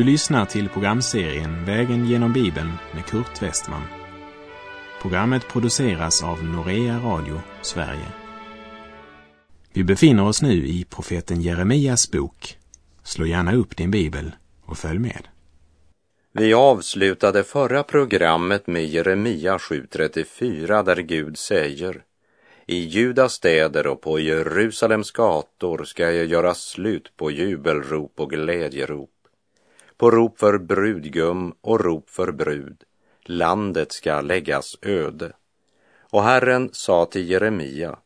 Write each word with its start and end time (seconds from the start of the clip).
Du 0.00 0.04
lyssnar 0.04 0.44
till 0.44 0.68
programserien 0.68 1.64
Vägen 1.64 2.08
genom 2.08 2.32
Bibeln 2.32 2.72
med 2.94 3.06
Kurt 3.06 3.42
Westman. 3.42 3.82
Programmet 5.02 5.48
produceras 5.48 6.22
av 6.22 6.44
Norea 6.44 6.98
Radio 6.98 7.40
Sverige. 7.62 8.06
Vi 9.72 9.84
befinner 9.84 10.26
oss 10.26 10.42
nu 10.42 10.66
i 10.66 10.84
profeten 10.84 11.40
Jeremias 11.40 12.10
bok. 12.10 12.56
Slå 13.02 13.26
gärna 13.26 13.54
upp 13.54 13.76
din 13.76 13.90
bibel 13.90 14.32
och 14.64 14.78
följ 14.78 14.98
med. 14.98 15.28
Vi 16.32 16.54
avslutade 16.54 17.44
förra 17.44 17.82
programmet 17.82 18.66
med 18.66 18.86
Jeremia 18.86 19.56
7.34 19.56 20.84
där 20.84 20.96
Gud 20.96 21.38
säger 21.38 22.02
I 22.66 22.78
Judas 22.78 23.32
städer 23.32 23.86
och 23.86 24.00
på 24.00 24.18
Jerusalems 24.18 25.10
gator 25.10 25.84
ska 25.84 26.10
jag 26.12 26.26
göra 26.26 26.54
slut 26.54 27.12
på 27.16 27.30
jubelrop 27.30 28.20
och 28.20 28.30
glädjerop 28.30 29.10
på 30.00 30.10
rop 30.10 30.38
för 30.38 30.58
brudgum 30.58 31.54
och 31.60 31.80
rop 31.80 32.10
för 32.10 32.32
brud. 32.32 32.82
Landet 33.24 33.92
ska 33.92 34.20
läggas 34.20 34.76
öde. 34.82 35.32
Och 36.00 36.22
Herren 36.22 36.70
sa 36.72 37.04
till 37.06 37.30
Jeremia, 37.30 37.98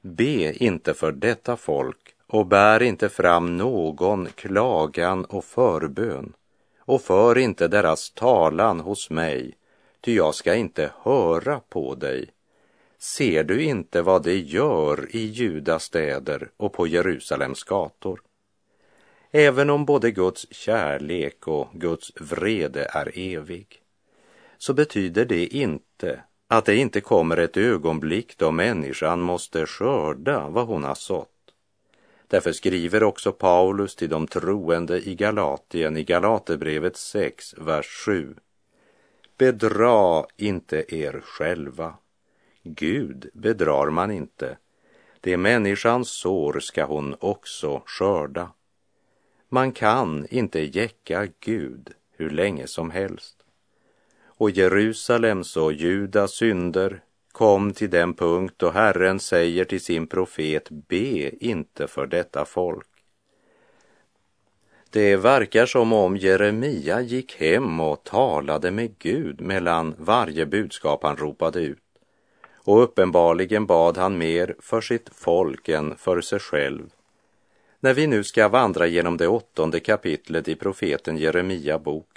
be 0.00 0.64
inte 0.64 0.94
för 0.94 1.12
detta 1.12 1.56
folk 1.56 2.14
och 2.26 2.46
bär 2.46 2.82
inte 2.82 3.08
fram 3.08 3.56
någon 3.56 4.28
klagan 4.34 5.24
och 5.24 5.44
förbön 5.44 6.32
och 6.78 7.02
för 7.02 7.38
inte 7.38 7.68
deras 7.68 8.10
talan 8.10 8.80
hos 8.80 9.10
mig, 9.10 9.54
ty 10.00 10.14
jag 10.14 10.34
ska 10.34 10.54
inte 10.54 10.90
höra 11.02 11.60
på 11.68 11.94
dig. 11.94 12.30
Ser 12.98 13.44
du 13.44 13.62
inte 13.62 14.02
vad 14.02 14.22
de 14.22 14.38
gör 14.38 15.16
i 15.16 15.26
Judas 15.26 15.84
städer 15.84 16.50
och 16.56 16.72
på 16.72 16.86
Jerusalems 16.86 17.64
gator? 17.64 18.20
Även 19.38 19.70
om 19.70 19.84
både 19.84 20.10
Guds 20.10 20.46
kärlek 20.50 21.48
och 21.48 21.68
Guds 21.72 22.12
vrede 22.20 22.84
är 22.84 23.12
evig, 23.14 23.82
så 24.58 24.74
betyder 24.74 25.24
det 25.24 25.46
inte 25.46 26.20
att 26.48 26.64
det 26.64 26.76
inte 26.76 27.00
kommer 27.00 27.36
ett 27.36 27.56
ögonblick 27.56 28.38
då 28.38 28.50
människan 28.50 29.20
måste 29.20 29.66
skörda 29.66 30.48
vad 30.48 30.66
hon 30.66 30.84
har 30.84 30.94
sått. 30.94 31.52
Därför 32.28 32.52
skriver 32.52 33.02
också 33.02 33.32
Paulus 33.32 33.96
till 33.96 34.08
de 34.08 34.26
troende 34.26 35.08
i 35.08 35.14
Galatien 35.14 35.96
i 35.96 36.04
Galaterbrevet 36.04 36.96
6, 36.96 37.54
vers 37.58 37.86
7. 38.06 38.34
Bedra 39.38 40.24
inte 40.36 40.94
er 40.94 41.20
själva. 41.24 41.94
Gud 42.62 43.30
bedrar 43.34 43.90
man 43.90 44.10
inte. 44.10 44.56
Det 45.20 45.36
människans 45.36 46.08
sår 46.08 46.60
ska 46.60 46.84
hon 46.84 47.16
också 47.20 47.82
skörda. 47.86 48.50
Man 49.48 49.72
kan 49.72 50.26
inte 50.30 50.60
jäcka 50.60 51.28
Gud 51.40 51.90
hur 52.10 52.30
länge 52.30 52.66
som 52.66 52.90
helst. 52.90 53.36
Och 54.24 54.50
Jerusalems 54.50 55.56
och 55.56 55.72
Judas 55.72 56.32
synder 56.32 57.00
kom 57.32 57.72
till 57.72 57.90
den 57.90 58.14
punkt 58.14 58.54
då 58.56 58.70
Herren 58.70 59.20
säger 59.20 59.64
till 59.64 59.80
sin 59.80 60.06
profet, 60.06 60.70
be 60.70 61.44
inte 61.44 61.88
för 61.88 62.06
detta 62.06 62.44
folk. 62.44 62.86
Det 64.90 65.16
verkar 65.16 65.66
som 65.66 65.92
om 65.92 66.16
Jeremia 66.16 67.00
gick 67.00 67.40
hem 67.40 67.80
och 67.80 68.04
talade 68.04 68.70
med 68.70 68.98
Gud 68.98 69.40
mellan 69.40 69.94
varje 69.98 70.46
budskap 70.46 71.02
han 71.02 71.16
ropade 71.16 71.60
ut. 71.60 71.78
Och 72.54 72.82
uppenbarligen 72.82 73.66
bad 73.66 73.96
han 73.96 74.18
mer 74.18 74.54
för 74.58 74.80
sitt 74.80 75.08
folk 75.12 75.68
än 75.68 75.96
för 75.96 76.20
sig 76.20 76.38
själv 76.38 76.95
när 77.80 77.94
vi 77.94 78.06
nu 78.06 78.24
ska 78.24 78.48
vandra 78.48 78.86
genom 78.86 79.16
det 79.16 79.28
åttonde 79.28 79.80
kapitlet 79.80 80.48
i 80.48 80.54
profeten 80.54 81.16
Jeremia 81.16 81.78
bok 81.78 82.08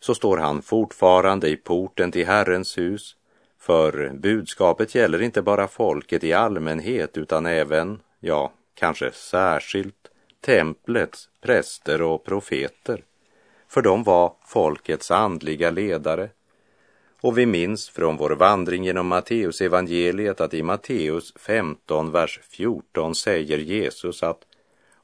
så 0.00 0.14
står 0.14 0.36
han 0.36 0.62
fortfarande 0.62 1.48
i 1.48 1.56
porten 1.56 2.12
till 2.12 2.26
Herrens 2.26 2.78
hus, 2.78 3.16
för 3.58 4.12
budskapet 4.14 4.94
gäller 4.94 5.22
inte 5.22 5.42
bara 5.42 5.68
folket 5.68 6.24
i 6.24 6.32
allmänhet 6.32 7.16
utan 7.16 7.46
även, 7.46 8.00
ja, 8.20 8.52
kanske 8.74 9.10
särskilt, 9.12 10.10
templets 10.40 11.28
präster 11.40 12.02
och 12.02 12.24
profeter, 12.24 13.04
för 13.68 13.82
de 13.82 14.04
var 14.04 14.32
folkets 14.46 15.10
andliga 15.10 15.70
ledare. 15.70 16.28
Och 17.20 17.38
vi 17.38 17.46
minns 17.46 17.88
från 17.88 18.16
vår 18.16 18.30
vandring 18.30 18.84
genom 18.84 19.06
Matteus 19.06 19.60
evangeliet 19.60 20.40
att 20.40 20.54
i 20.54 20.62
Matteus 20.62 21.32
15, 21.36 22.12
vers 22.12 22.40
14 22.42 23.14
säger 23.14 23.58
Jesus 23.58 24.22
att 24.22 24.44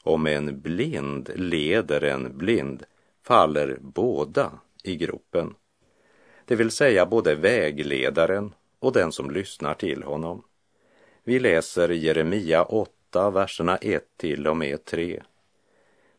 om 0.07 0.27
en 0.27 0.61
blind 0.61 1.31
leder 1.35 2.05
en 2.05 2.39
blind 2.39 2.83
faller 3.23 3.79
båda 3.81 4.51
i 4.83 4.97
gropen. 4.97 5.55
Det 6.45 6.57
vill 6.57 6.71
säga 6.71 7.07
både 7.07 7.35
vägledaren 7.35 8.55
och 8.79 8.93
den 8.93 9.13
som 9.13 9.31
lyssnar 9.31 9.75
till 9.75 10.03
honom. 10.03 10.43
Vi 11.25 11.39
läser 11.39 11.89
Jeremia 11.89 12.65
8, 12.65 13.31
verserna 13.31 13.77
1 13.77 14.05
till 14.17 14.47
och 14.47 14.57
med 14.57 14.85
3. 14.85 15.23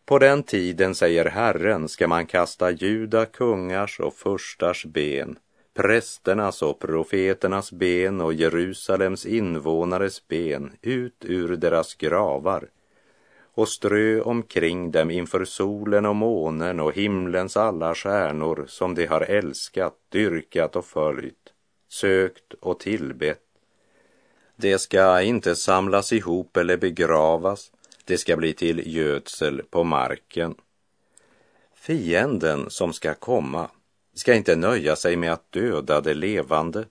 På 0.05 0.19
den 0.19 0.43
tiden, 0.43 0.95
säger 0.95 1.25
Herren, 1.25 1.87
ska 1.87 2.07
man 2.07 2.25
kasta 2.25 2.71
juda 2.71 3.25
kungars 3.25 3.99
och 3.99 4.13
förstars 4.13 4.85
ben, 4.85 5.39
prästernas 5.73 6.61
och 6.61 6.79
profeternas 6.79 7.71
ben 7.71 8.21
och 8.21 8.33
Jerusalems 8.33 9.25
invånares 9.25 10.27
ben 10.27 10.71
ut 10.81 11.25
ur 11.25 11.55
deras 11.55 11.95
gravar 11.95 12.69
och 13.57 13.69
strö 13.69 14.21
omkring 14.21 14.91
dem 14.91 15.11
inför 15.11 15.45
solen 15.45 16.05
och 16.05 16.15
månen 16.15 16.79
och 16.79 16.93
himlens 16.93 17.57
alla 17.57 17.95
stjärnor 17.95 18.65
som 18.67 18.95
de 18.95 19.05
har 19.05 19.21
älskat, 19.21 19.93
dyrkat 20.09 20.75
och 20.75 20.85
följt, 20.85 21.53
sökt 21.89 22.53
och 22.53 22.79
tillbett. 22.79 23.43
Det 24.55 24.79
ska 24.79 25.21
inte 25.21 25.55
samlas 25.55 26.13
ihop 26.13 26.57
eller 26.57 26.77
begravas, 26.77 27.71
det 28.05 28.17
ska 28.17 28.37
bli 28.37 28.53
till 28.53 28.95
gödsel 28.95 29.61
på 29.69 29.83
marken. 29.83 30.55
Fienden 31.75 32.69
som 32.69 32.93
ska 32.93 33.13
komma 33.13 33.69
ska 34.13 34.33
inte 34.33 34.55
nöja 34.55 34.95
sig 34.95 35.15
med 35.15 35.33
att 35.33 35.51
döda 35.51 36.01
det 36.01 36.13
levande, 36.13 36.85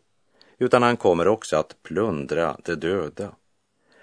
utan 0.58 0.82
han 0.82 0.96
kommer 0.96 1.28
också 1.28 1.56
att 1.56 1.82
plundra 1.82 2.56
det 2.64 2.76
döda. 2.76 3.32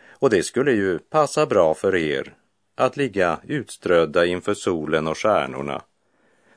Och 0.10 0.30
det 0.30 0.44
skulle 0.44 0.72
ju 0.72 1.00
passa 1.00 1.46
bra 1.46 1.74
för 1.74 1.96
er 1.96 2.34
att 2.76 2.98
ligga 2.98 3.40
utströdda 3.44 4.26
inför 4.26 4.54
solen 4.54 5.08
och 5.08 5.18
stjärnorna 5.18 5.82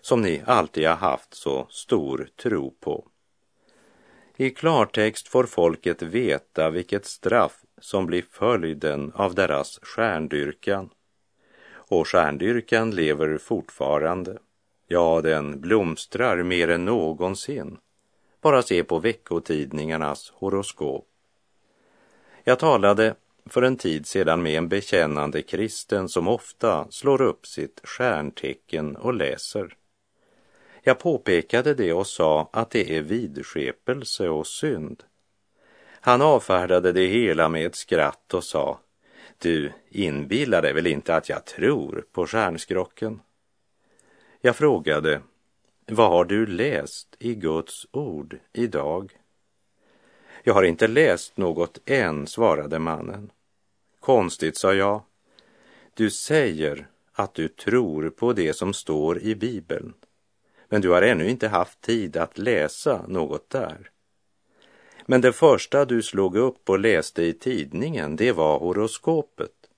som 0.07 0.23
ni 0.23 0.43
alltid 0.47 0.89
har 0.89 0.97
haft 0.97 1.35
så 1.35 1.67
stor 1.71 2.29
tro 2.43 2.71
på. 2.81 3.05
I 4.37 4.51
klartext 4.51 5.29
får 5.29 5.45
folket 5.45 6.03
veta 6.03 6.71
vilket 6.71 7.07
straff 7.07 7.65
som 7.81 8.07
blir 8.07 8.25
följden 8.31 9.13
av 9.15 9.35
deras 9.35 9.79
stjärndyrkan. 9.83 10.91
Och 11.69 12.09
stjärndyrkan 12.09 12.91
lever 12.91 13.39
fortfarande. 13.39 14.39
Ja, 14.87 15.21
den 15.23 15.61
blomstrar 15.61 16.43
mer 16.43 16.69
än 16.69 16.85
någonsin. 16.85 17.79
Bara 18.41 18.63
se 18.63 18.85
på 18.85 18.99
veckotidningarnas 18.99 20.33
horoskop. 20.35 21.09
Jag 22.45 22.59
talade 22.59 23.15
för 23.49 23.63
en 23.63 23.77
tid 23.77 24.07
sedan 24.07 24.43
med 24.43 24.59
en 24.59 24.69
bekännande 24.69 25.43
kristen 25.43 26.09
som 26.09 26.29
ofta 26.29 26.87
slår 26.91 27.23
upp 27.23 27.47
sitt 27.47 27.81
stjärntecken 27.85 28.97
och 28.97 29.15
läser. 29.15 29.77
Jag 30.83 30.99
påpekade 30.99 31.75
det 31.75 31.93
och 31.93 32.07
sa 32.07 32.49
att 32.53 32.71
det 32.71 32.97
är 32.97 33.03
vidskepelse 33.03 34.29
och 34.29 34.47
synd. 34.47 35.03
Han 36.01 36.23
avfärdade 36.23 36.93
det 36.93 37.07
hela 37.07 37.49
med 37.49 37.67
ett 37.67 37.75
skratt 37.75 38.35
och 38.35 38.45
sa 38.45 38.81
Du 39.39 39.73
inbillar 39.89 40.63
dig 40.63 40.73
väl 40.73 40.87
inte 40.87 41.17
att 41.17 41.29
jag 41.29 41.45
tror 41.45 42.05
på 42.13 42.27
stjärnskrocken? 42.27 43.21
Jag 44.41 44.57
frågade 44.57 45.21
Vad 45.87 46.11
har 46.11 46.25
du 46.25 46.47
läst 46.47 47.17
i 47.19 47.35
Guds 47.35 47.87
ord 47.91 48.39
idag? 48.53 49.13
Jag 50.43 50.55
har 50.55 50.63
inte 50.63 50.89
läst 50.89 51.37
något 51.37 51.79
än, 51.87 52.27
svarade 52.27 52.79
mannen. 52.79 53.31
Konstigt, 54.07 54.57
sa 54.57 54.75
jag. 54.75 55.03
Du 55.95 56.11
säger 56.11 56.89
att 57.13 57.35
du 57.35 57.49
tror 57.49 58.11
på 58.11 58.33
det 58.33 58.55
som 58.55 58.75
står 58.75 59.19
i 59.19 59.35
Bibeln, 59.35 59.95
men 60.69 60.81
du 60.81 60.89
har 60.89 61.03
ännu 61.03 61.31
inte 61.31 61.49
haft 61.49 61.81
tid 61.81 62.17
att 62.17 62.39
läsa 62.39 63.07
något 63.09 63.51
där. 63.51 63.91
Men 65.07 65.21
det 65.21 65.33
första 65.33 65.85
du 65.85 66.03
slog 66.03 66.37
upp 66.37 66.71
och 66.71 66.79
läste 66.79 67.23
i 67.23 67.33
tidningen, 67.33 68.17
det 68.17 68.33
var 68.33 68.59
horoskopet. 68.59 69.71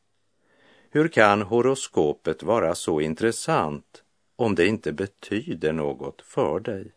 Hur 0.90 1.08
kan 1.08 1.42
horoskopet 1.42 2.42
vara 2.42 2.74
så 2.74 3.00
intressant 3.00 4.02
om 4.36 4.54
det 4.54 4.66
inte 4.66 4.92
betyder 4.92 5.72
något 5.72 6.22
för 6.22 6.60
dig? 6.60 6.92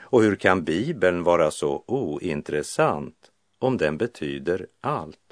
Och 0.00 0.22
hur 0.22 0.36
kan 0.36 0.64
Bibeln 0.64 1.22
vara 1.22 1.50
så 1.50 1.84
ointressant 1.86 3.30
om 3.58 3.76
den 3.76 3.96
betyder 3.98 4.66
allt? 4.80 5.31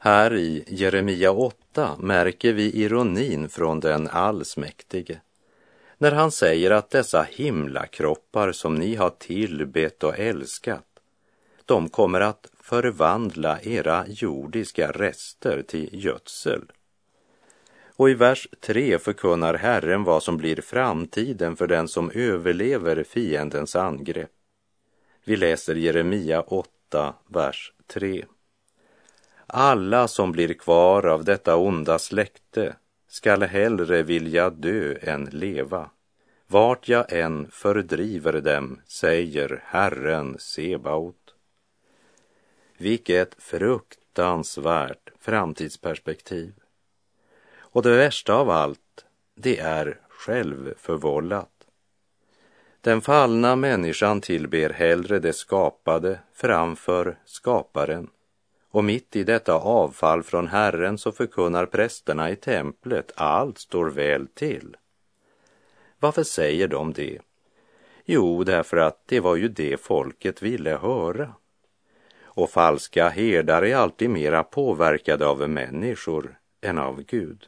Här 0.00 0.34
i 0.34 0.64
Jeremia 0.66 1.30
8 1.32 1.96
märker 1.98 2.52
vi 2.52 2.82
ironin 2.82 3.48
från 3.48 3.80
den 3.80 4.08
allsmäktige 4.08 5.20
när 5.98 6.12
han 6.12 6.30
säger 6.30 6.70
att 6.70 6.90
dessa 6.90 7.26
himlakroppar 7.30 8.52
som 8.52 8.74
ni 8.74 8.94
har 8.94 9.10
tillbett 9.10 10.04
och 10.04 10.18
älskat, 10.18 10.84
de 11.64 11.88
kommer 11.88 12.20
att 12.20 12.50
förvandla 12.60 13.60
era 13.62 14.04
jordiska 14.08 14.90
rester 14.90 15.62
till 15.62 15.88
gödsel. 15.92 16.62
Och 17.96 18.10
i 18.10 18.14
vers 18.14 18.48
3 18.60 18.98
förkunnar 18.98 19.54
Herren 19.54 20.04
vad 20.04 20.22
som 20.22 20.36
blir 20.36 20.60
framtiden 20.60 21.56
för 21.56 21.66
den 21.66 21.88
som 21.88 22.10
överlever 22.10 23.02
fiendens 23.02 23.76
angrepp. 23.76 24.30
Vi 25.24 25.36
läser 25.36 25.74
Jeremia 25.74 26.40
8, 26.40 27.14
vers 27.28 27.72
3. 27.86 28.24
Alla 29.50 30.08
som 30.08 30.32
blir 30.32 30.54
kvar 30.54 31.06
av 31.06 31.24
detta 31.24 31.56
onda 31.56 31.98
släkte 31.98 32.76
skall 33.08 33.42
hellre 33.42 34.02
vilja 34.02 34.50
dö 34.50 34.94
än 35.02 35.24
leva. 35.24 35.90
Vart 36.46 36.88
jag 36.88 37.12
än 37.12 37.48
fördriver 37.50 38.40
dem, 38.40 38.80
säger 38.86 39.62
Herren 39.64 40.36
Sebaot. 40.38 41.34
Vilket 42.76 43.34
fruktansvärt 43.38 45.10
framtidsperspektiv. 45.20 46.52
Och 47.58 47.82
det 47.82 47.96
värsta 47.96 48.34
av 48.34 48.50
allt, 48.50 49.04
det 49.34 49.58
är 49.58 50.00
självförvållat. 50.08 51.66
Den 52.80 53.00
fallna 53.00 53.56
människan 53.56 54.20
tillber 54.20 54.70
hellre 54.70 55.18
det 55.18 55.32
skapade 55.32 56.20
framför 56.34 57.18
skaparen. 57.24 58.10
Och 58.70 58.84
mitt 58.84 59.16
i 59.16 59.24
detta 59.24 59.54
avfall 59.54 60.22
från 60.22 60.46
Herren 60.46 60.98
så 60.98 61.12
förkunnar 61.12 61.66
prästerna 61.66 62.30
i 62.30 62.36
templet 62.36 63.12
allt 63.16 63.58
står 63.58 63.90
väl 63.90 64.26
till. 64.26 64.76
Varför 65.98 66.22
säger 66.22 66.68
de 66.68 66.92
det? 66.92 67.18
Jo, 68.04 68.44
därför 68.44 68.76
att 68.76 69.02
det 69.06 69.20
var 69.20 69.36
ju 69.36 69.48
det 69.48 69.80
folket 69.80 70.42
ville 70.42 70.76
höra. 70.76 71.34
Och 72.22 72.50
falska 72.50 73.08
herdar 73.08 73.62
är 73.62 73.76
alltid 73.76 74.10
mera 74.10 74.42
påverkade 74.42 75.26
av 75.26 75.50
människor 75.50 76.38
än 76.60 76.78
av 76.78 77.02
Gud. 77.02 77.46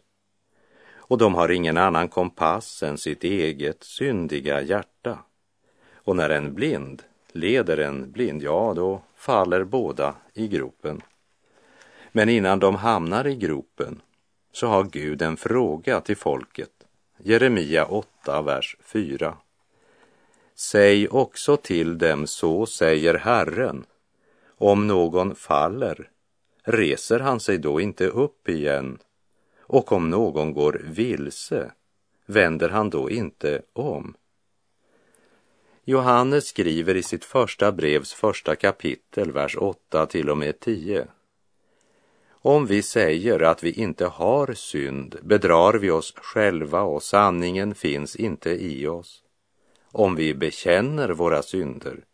Och 0.94 1.18
de 1.18 1.34
har 1.34 1.48
ingen 1.50 1.76
annan 1.76 2.08
kompass 2.08 2.82
än 2.82 2.98
sitt 2.98 3.24
eget 3.24 3.84
syndiga 3.84 4.62
hjärta. 4.62 5.18
Och 5.94 6.16
när 6.16 6.30
en 6.30 6.54
blind 6.54 7.02
leder 7.32 7.76
en 7.76 8.12
blind, 8.12 8.42
ja, 8.42 8.72
då 8.76 9.02
faller 9.16 9.64
båda 9.64 10.14
i 10.34 10.48
gropen. 10.48 11.02
Men 12.12 12.28
innan 12.28 12.58
de 12.58 12.74
hamnar 12.74 13.26
i 13.26 13.36
gropen 13.36 14.02
så 14.52 14.66
har 14.66 14.84
Gud 14.84 15.22
en 15.22 15.36
fråga 15.36 16.00
till 16.00 16.16
folket. 16.16 16.70
Jeremia 17.18 17.84
8, 17.84 18.42
vers 18.42 18.76
4. 18.80 19.36
Säg 20.54 21.08
också 21.08 21.56
till 21.56 21.98
dem, 21.98 22.26
så 22.26 22.66
säger 22.66 23.14
Herren, 23.14 23.84
om 24.58 24.86
någon 24.86 25.34
faller, 25.34 26.10
reser 26.62 27.20
han 27.20 27.40
sig 27.40 27.58
då 27.58 27.80
inte 27.80 28.06
upp 28.06 28.48
igen? 28.48 28.98
Och 29.60 29.92
om 29.92 30.10
någon 30.10 30.52
går 30.52 30.80
vilse, 30.84 31.72
vänder 32.26 32.68
han 32.68 32.90
då 32.90 33.10
inte 33.10 33.62
om? 33.72 34.14
Johannes 35.84 36.46
skriver 36.46 36.96
i 36.96 37.02
sitt 37.02 37.24
första 37.24 37.72
brevs 37.72 38.12
första 38.12 38.56
kapitel, 38.56 39.32
vers 39.32 39.56
8 39.56 40.06
till 40.06 40.30
och 40.30 40.38
med 40.38 40.60
10. 40.60 41.06
Om 42.42 42.66
vi 42.66 42.82
säger 42.82 43.42
att 43.42 43.62
vi 43.62 43.70
inte 43.72 44.06
har 44.06 44.52
synd 44.52 45.16
bedrar 45.22 45.74
vi 45.74 45.90
oss 45.90 46.14
själva 46.16 46.82
och 46.82 47.02
sanningen 47.02 47.74
finns 47.74 48.16
inte 48.16 48.50
i 48.50 48.86
oss. 48.86 49.22
Om 49.92 50.14
vi 50.14 50.34
bekänner 50.34 51.08
våra 51.08 51.42
synder 51.42 52.04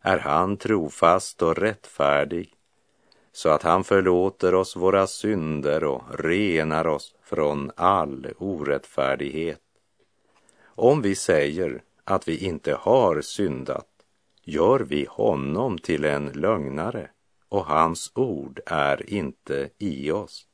är 0.00 0.18
han 0.18 0.56
trofast 0.56 1.42
och 1.42 1.56
rättfärdig 1.56 2.54
så 3.32 3.48
att 3.48 3.62
han 3.62 3.84
förlåter 3.84 4.54
oss 4.54 4.76
våra 4.76 5.06
synder 5.06 5.84
och 5.84 6.02
renar 6.18 6.86
oss 6.86 7.14
från 7.22 7.70
all 7.76 8.26
orättfärdighet. 8.38 9.60
Om 10.64 11.02
vi 11.02 11.14
säger 11.14 11.82
att 12.04 12.28
vi 12.28 12.44
inte 12.44 12.74
har 12.74 13.20
syndat 13.20 13.88
gör 14.44 14.80
vi 14.80 15.06
honom 15.10 15.78
till 15.78 16.04
en 16.04 16.26
lögnare 16.26 17.10
och 17.50 17.66
hans 17.66 18.12
ord 18.14 18.60
är 18.66 19.10
inte 19.10 19.70
i 19.78 20.10
oss. 20.10 20.46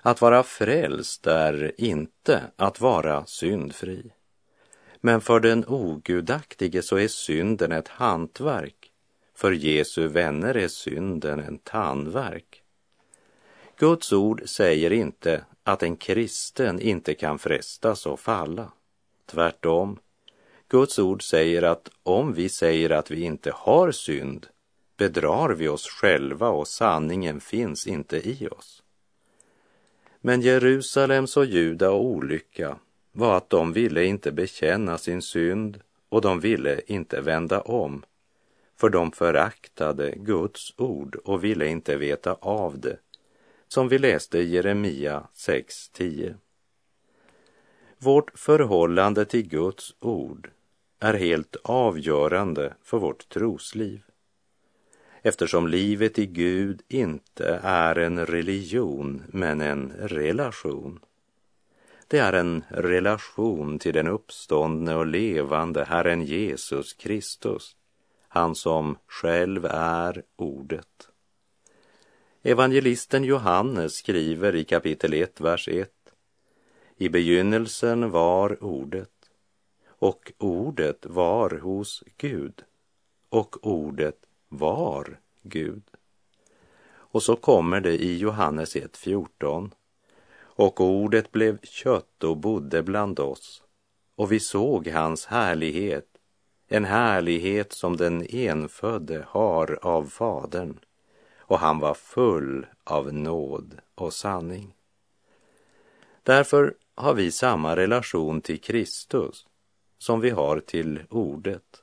Att 0.00 0.20
vara 0.20 0.42
frälst 0.42 1.26
är 1.26 1.72
inte 1.76 2.42
att 2.56 2.80
vara 2.80 3.26
syndfri. 3.26 4.12
Men 5.00 5.20
för 5.20 5.40
den 5.40 5.64
ogudaktige 5.68 6.82
så 6.82 6.96
är 6.96 7.08
synden 7.08 7.72
ett 7.72 7.88
hantverk. 7.88 8.92
För 9.34 9.52
Jesu 9.52 10.08
vänner 10.08 10.56
är 10.56 10.68
synden 10.68 11.40
en 11.40 11.58
tandverk. 11.58 12.62
Guds 13.76 14.12
ord 14.12 14.42
säger 14.46 14.92
inte 14.92 15.44
att 15.62 15.82
en 15.82 15.96
kristen 15.96 16.80
inte 16.80 17.14
kan 17.14 17.38
frestas 17.38 18.06
och 18.06 18.20
falla. 18.20 18.72
Tvärtom, 19.26 19.98
Guds 20.68 20.98
ord 20.98 21.22
säger 21.30 21.62
att 21.62 21.90
om 22.02 22.32
vi 22.32 22.48
säger 22.48 22.90
att 22.90 23.10
vi 23.10 23.22
inte 23.22 23.52
har 23.54 23.92
synd 23.92 24.46
bedrar 25.02 25.48
vi 25.48 25.68
oss 25.68 25.88
själva 25.88 26.48
och 26.48 26.68
sanningen 26.68 27.40
finns 27.40 27.86
inte 27.86 28.28
i 28.28 28.48
oss. 28.48 28.82
Men 30.20 30.40
Jerusalems 30.40 31.36
och 31.36 31.44
Juda 31.44 31.90
olycka 31.90 32.78
var 33.12 33.36
att 33.36 33.50
de 33.50 33.72
ville 33.72 34.04
inte 34.04 34.32
bekänna 34.32 34.98
sin 34.98 35.22
synd 35.22 35.80
och 36.08 36.20
de 36.20 36.40
ville 36.40 36.80
inte 36.86 37.20
vända 37.20 37.60
om, 37.60 38.04
för 38.76 38.88
de 38.88 39.12
föraktade 39.12 40.14
Guds 40.16 40.74
ord 40.76 41.16
och 41.16 41.44
ville 41.44 41.66
inte 41.66 41.96
veta 41.96 42.32
av 42.34 42.80
det, 42.80 42.96
som 43.68 43.88
vi 43.88 43.98
läste 43.98 44.38
i 44.38 44.50
Jeremia 44.54 45.28
6.10. 45.34 46.34
Vårt 47.98 48.38
förhållande 48.38 49.24
till 49.24 49.48
Guds 49.48 49.94
ord 50.00 50.50
är 51.00 51.14
helt 51.14 51.56
avgörande 51.62 52.74
för 52.82 52.98
vårt 52.98 53.28
trosliv 53.28 54.02
eftersom 55.22 55.68
livet 55.68 56.18
i 56.18 56.26
Gud 56.26 56.82
inte 56.88 57.60
är 57.62 57.98
en 57.98 58.26
religion 58.26 59.22
men 59.28 59.60
en 59.60 59.92
relation. 59.92 61.00
Det 62.08 62.18
är 62.18 62.32
en 62.32 62.64
relation 62.68 63.78
till 63.78 63.94
den 63.94 64.06
uppståndne 64.06 64.94
och 64.94 65.06
levande 65.06 65.84
Herren 65.84 66.22
Jesus 66.22 66.92
Kristus, 66.92 67.76
han 68.28 68.54
som 68.54 68.96
själv 69.06 69.64
är 69.70 70.22
Ordet. 70.36 71.08
Evangelisten 72.42 73.24
Johannes 73.24 73.94
skriver 73.94 74.54
i 74.54 74.64
kapitel 74.64 75.14
1, 75.14 75.40
vers 75.40 75.68
1. 75.68 75.90
I 76.96 77.08
begynnelsen 77.08 78.10
var 78.10 78.64
Ordet, 78.64 79.30
och 79.86 80.32
Ordet 80.38 81.06
var 81.06 81.50
hos 81.50 82.04
Gud, 82.16 82.62
och 83.28 83.66
Ordet 83.66 84.16
var 84.52 85.18
Gud. 85.42 85.82
Och 86.94 87.22
så 87.22 87.36
kommer 87.36 87.80
det 87.80 88.02
i 88.02 88.18
Johannes 88.18 88.76
1.14. 88.76 89.70
Och 90.34 90.80
ordet 90.80 91.32
blev 91.32 91.60
kött 91.60 92.24
och 92.24 92.36
bodde 92.36 92.82
bland 92.82 93.20
oss, 93.20 93.62
och 94.16 94.32
vi 94.32 94.40
såg 94.40 94.88
hans 94.88 95.26
härlighet, 95.26 96.06
en 96.68 96.84
härlighet 96.84 97.72
som 97.72 97.96
den 97.96 98.26
enfödde 98.30 99.24
har 99.28 99.78
av 99.82 100.04
Fadern, 100.04 100.78
och 101.38 101.58
han 101.58 101.78
var 101.78 101.94
full 101.94 102.66
av 102.84 103.14
nåd 103.14 103.78
och 103.94 104.12
sanning. 104.12 104.74
Därför 106.22 106.74
har 106.94 107.14
vi 107.14 107.32
samma 107.32 107.76
relation 107.76 108.40
till 108.40 108.60
Kristus 108.60 109.46
som 109.98 110.20
vi 110.20 110.30
har 110.30 110.60
till 110.60 111.02
Ordet. 111.10 111.81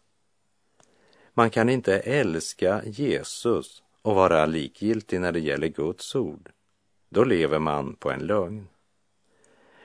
Man 1.34 1.50
kan 1.50 1.70
inte 1.70 2.00
älska 2.00 2.82
Jesus 2.86 3.84
och 4.02 4.16
vara 4.16 4.46
likgiltig 4.46 5.22
när 5.22 5.32
det 5.32 5.40
gäller 5.40 5.68
Guds 5.68 6.16
ord. 6.16 6.50
Då 7.10 7.24
lever 7.24 7.60
man 7.60 7.96
på 7.96 8.12
en 8.12 8.20
lögn. 8.20 8.68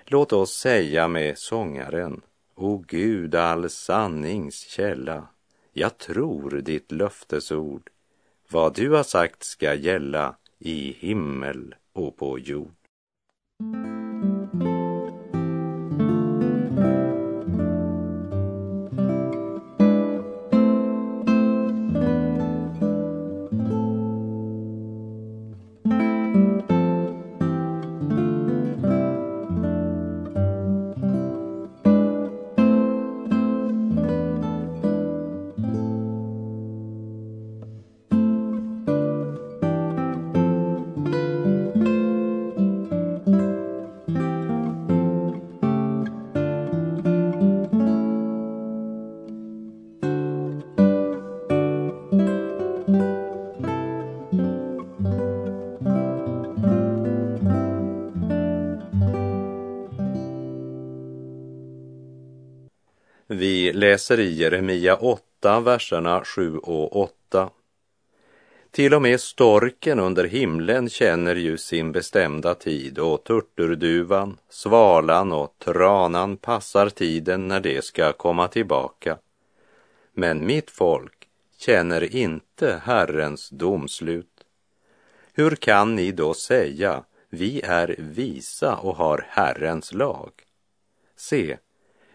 Låt 0.04 0.32
oss 0.32 0.52
säga 0.52 1.08
med 1.08 1.38
sångaren, 1.38 2.20
O 2.54 2.84
Gud, 2.88 3.34
all 3.34 3.70
sannings 3.70 4.54
källa, 4.54 5.28
jag 5.72 5.98
tror 5.98 6.50
ditt 6.50 6.92
löftesord. 6.92 7.90
Vad 8.48 8.74
du 8.74 8.90
har 8.90 9.02
sagt 9.02 9.42
ska 9.42 9.74
gälla 9.74 10.36
i 10.58 10.92
himmel 10.92 11.74
och 11.92 12.16
på 12.16 12.38
jord. 12.38 12.74
Vi 63.64 63.72
läser 63.72 64.20
i 64.20 64.32
Jeremia 64.32 64.96
8, 64.96 65.60
verserna 65.60 66.24
7 66.24 66.58
och 66.58 66.96
8. 66.96 67.50
Till 68.70 68.94
och 68.94 69.02
med 69.02 69.20
storken 69.20 69.98
under 70.00 70.24
himlen 70.24 70.88
känner 70.88 71.36
ju 71.36 71.58
sin 71.58 71.92
bestämda 71.92 72.54
tid 72.54 72.98
och 72.98 73.24
turturduvan, 73.24 74.36
svalan 74.48 75.32
och 75.32 75.54
tranan 75.58 76.36
passar 76.36 76.88
tiden 76.88 77.48
när 77.48 77.60
det 77.60 77.84
ska 77.84 78.12
komma 78.12 78.48
tillbaka. 78.48 79.18
Men 80.12 80.46
mitt 80.46 80.70
folk 80.70 81.28
känner 81.58 82.16
inte 82.16 82.80
Herrens 82.84 83.50
domslut. 83.50 84.44
Hur 85.32 85.56
kan 85.56 85.94
ni 85.94 86.12
då 86.12 86.34
säga, 86.34 87.04
vi 87.30 87.60
är 87.64 87.94
visa 87.98 88.76
och 88.76 88.96
har 88.96 89.26
Herrens 89.28 89.92
lag? 89.92 90.30
Se, 91.16 91.56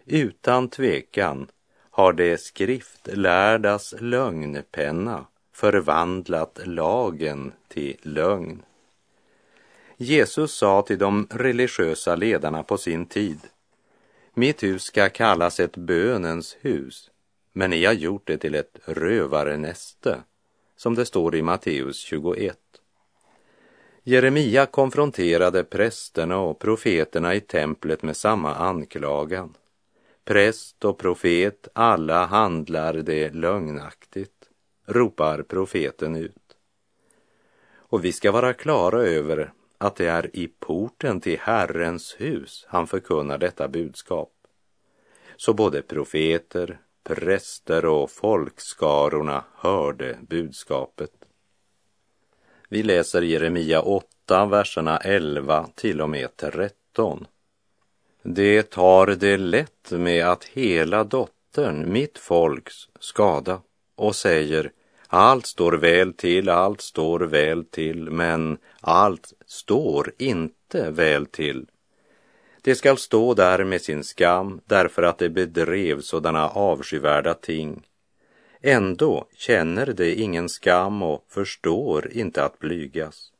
utan 0.10 0.70
tvekan 0.70 1.48
har 1.90 2.14
det 2.14 2.38
skriftlärdas 2.38 3.96
lögnpenna 4.00 5.26
förvandlat 5.54 6.60
lagen 6.66 7.52
till 7.68 7.98
lögn. 8.02 8.62
Jesus 9.98 10.54
sa 10.54 10.82
till 10.82 10.98
de 10.98 11.28
religiösa 11.32 12.16
ledarna 12.16 12.64
på 12.64 12.78
sin 12.78 13.06
tid, 13.06 13.40
mitt 14.34 14.64
hus 14.64 14.84
ska 14.84 15.10
kallas 15.10 15.60
ett 15.60 15.78
bönens 15.78 16.58
hus, 16.62 17.12
men 17.54 17.70
ni 17.70 17.86
har 17.86 17.94
gjort 17.94 18.28
det 18.28 18.38
till 18.38 18.56
ett 18.56 18.80
rövarnäste, 18.86 20.24
som 20.76 20.96
det 20.96 21.06
står 21.06 21.36
i 21.36 21.42
Matteus 21.42 21.98
21. 21.98 22.58
Jeremia 24.04 24.66
konfronterade 24.66 25.64
prästerna 25.64 26.38
och 26.38 26.60
profeterna 26.60 27.36
i 27.36 27.42
templet 27.42 28.04
med 28.04 28.18
samma 28.18 28.56
anklagan. 28.56 29.56
Präst 30.30 30.86
och 30.86 30.98
profet, 30.98 31.68
alla 31.74 32.26
handlar 32.26 32.94
det 32.94 33.34
lögnaktigt, 33.34 34.50
ropar 34.86 35.44
profeten 35.44 36.16
ut. 36.16 36.58
Och 37.74 38.06
vi 38.06 38.12
ska 38.12 38.32
vara 38.32 38.54
klara 38.54 39.02
över 39.02 39.52
att 39.78 39.96
det 39.96 40.08
är 40.08 40.36
i 40.36 40.48
porten 40.48 41.22
till 41.22 41.40
Herrens 41.40 42.16
hus 42.20 42.66
han 42.70 42.88
förkunnar 42.88 43.38
detta 43.38 43.68
budskap. 43.68 44.32
Så 45.38 45.54
både 45.54 45.82
profeter, 45.82 46.80
präster 47.04 47.86
och 47.86 48.12
folkskarorna 48.12 49.44
hörde 49.56 50.18
budskapet. 50.22 51.12
Vi 52.70 52.84
läser 52.84 53.22
Jeremia 53.22 53.82
8, 53.82 54.46
verserna 54.46 54.98
11 54.98 55.70
till 55.76 56.02
och 56.02 56.10
med 56.10 56.38
13. 56.38 57.28
Det 58.24 58.64
tar 58.64 59.08
det 59.08 59.38
lätt 59.38 59.92
med 59.92 60.26
att 60.28 60.44
hela 60.44 61.04
dottern, 61.04 61.92
mitt 61.92 62.18
folks, 62.18 62.76
skada 63.00 63.62
och 63.96 64.16
säger 64.16 64.72
allt 65.08 65.46
står 65.46 65.72
väl 65.72 66.14
till, 66.14 66.50
allt 66.50 66.82
står 66.82 67.20
väl 67.20 67.66
till, 67.66 68.10
men 68.10 68.58
allt 68.82 69.34
står 69.46 70.12
inte 70.18 70.92
väl 70.92 71.26
till. 71.26 71.66
Det 72.62 72.76
skall 72.76 72.98
stå 72.98 73.34
där 73.34 73.64
med 73.64 73.82
sin 73.82 74.04
skam 74.04 74.62
därför 74.66 75.04
att 75.04 75.18
det 75.18 75.30
bedrev 75.30 76.02
sådana 76.02 76.50
avskyvärda 76.50 77.34
ting. 77.34 77.88
Ändå 78.62 79.28
känner 79.36 79.86
det 79.86 80.14
ingen 80.14 80.50
skam 80.50 81.04
och 81.04 81.26
förstår 81.30 82.12
inte 82.12 82.44
att 82.44 82.60
blygas. 82.60 83.32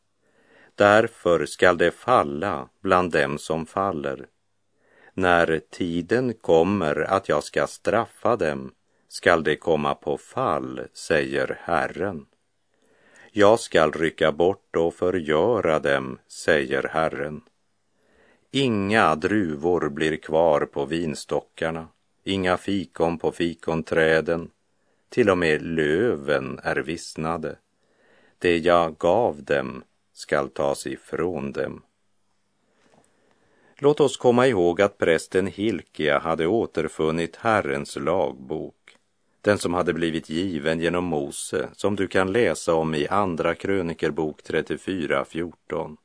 Därför 0.76 1.46
skall 1.46 1.78
det 1.78 1.92
falla 1.92 2.70
bland 2.82 3.12
dem 3.12 3.38
som 3.38 3.66
faller. 3.66 4.26
När 5.20 5.62
tiden 5.70 6.34
kommer 6.34 6.96
att 6.96 7.30
jag 7.30 7.44
ska 7.44 7.68
straffa 7.68 8.36
dem 8.36 8.72
skall 9.08 9.44
det 9.44 9.56
komma 9.56 9.96
på 9.96 10.18
fall, 10.18 10.82
säger 10.94 11.58
Herren. 11.62 12.26
Jag 13.32 13.60
skall 13.60 13.92
rycka 13.92 14.32
bort 14.32 14.76
och 14.76 14.94
förgöra 14.94 15.80
dem, 15.80 16.20
säger 16.28 16.84
Herren. 16.84 17.42
Inga 18.52 19.16
druvor 19.16 19.90
blir 19.90 20.18
kvar 20.18 20.66
på 20.66 20.86
vinstockarna, 20.86 21.88
inga 22.24 22.58
fikon 22.58 23.18
på 23.18 23.32
fikonträden, 23.32 24.50
till 25.10 25.30
och 25.30 25.38
med 25.38 25.62
löven 25.62 26.60
är 26.64 26.76
vissnade. 26.76 27.56
Det 28.38 28.58
jag 28.58 28.98
gav 28.98 29.44
dem 29.44 29.84
skall 30.14 30.50
tas 30.50 30.88
ifrån 30.88 31.52
dem. 31.52 31.82
Låt 33.82 34.00
oss 34.00 34.18
komma 34.18 34.48
ihåg 34.48 34.82
att 34.82 34.98
prästen 34.98 35.48
Hilkia 35.48 36.20
hade 36.20 36.48
återfunnit 36.48 37.36
Herrens 37.36 37.96
lagbok, 37.96 38.76
den 39.42 39.58
som 39.58 39.74
hade 39.74 39.94
blivit 39.94 40.30
given 40.30 40.80
genom 40.80 41.04
Mose, 41.04 41.70
som 41.74 41.96
du 41.96 42.08
kan 42.08 42.32
läsa 42.32 42.74
om 42.74 42.96
i 42.96 43.08
Andra 43.08 43.56
krönikerbok 43.56 44.42
34.14. 44.42 45.98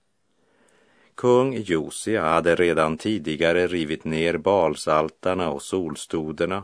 Kung 1.15 1.55
Josia 1.63 2.25
hade 2.25 2.55
redan 2.55 2.99
tidigare 2.99 3.67
rivit 3.67 4.05
ner 4.05 4.37
balsaltarna 4.37 5.51
och 5.51 5.63
solstoderna 5.63 6.63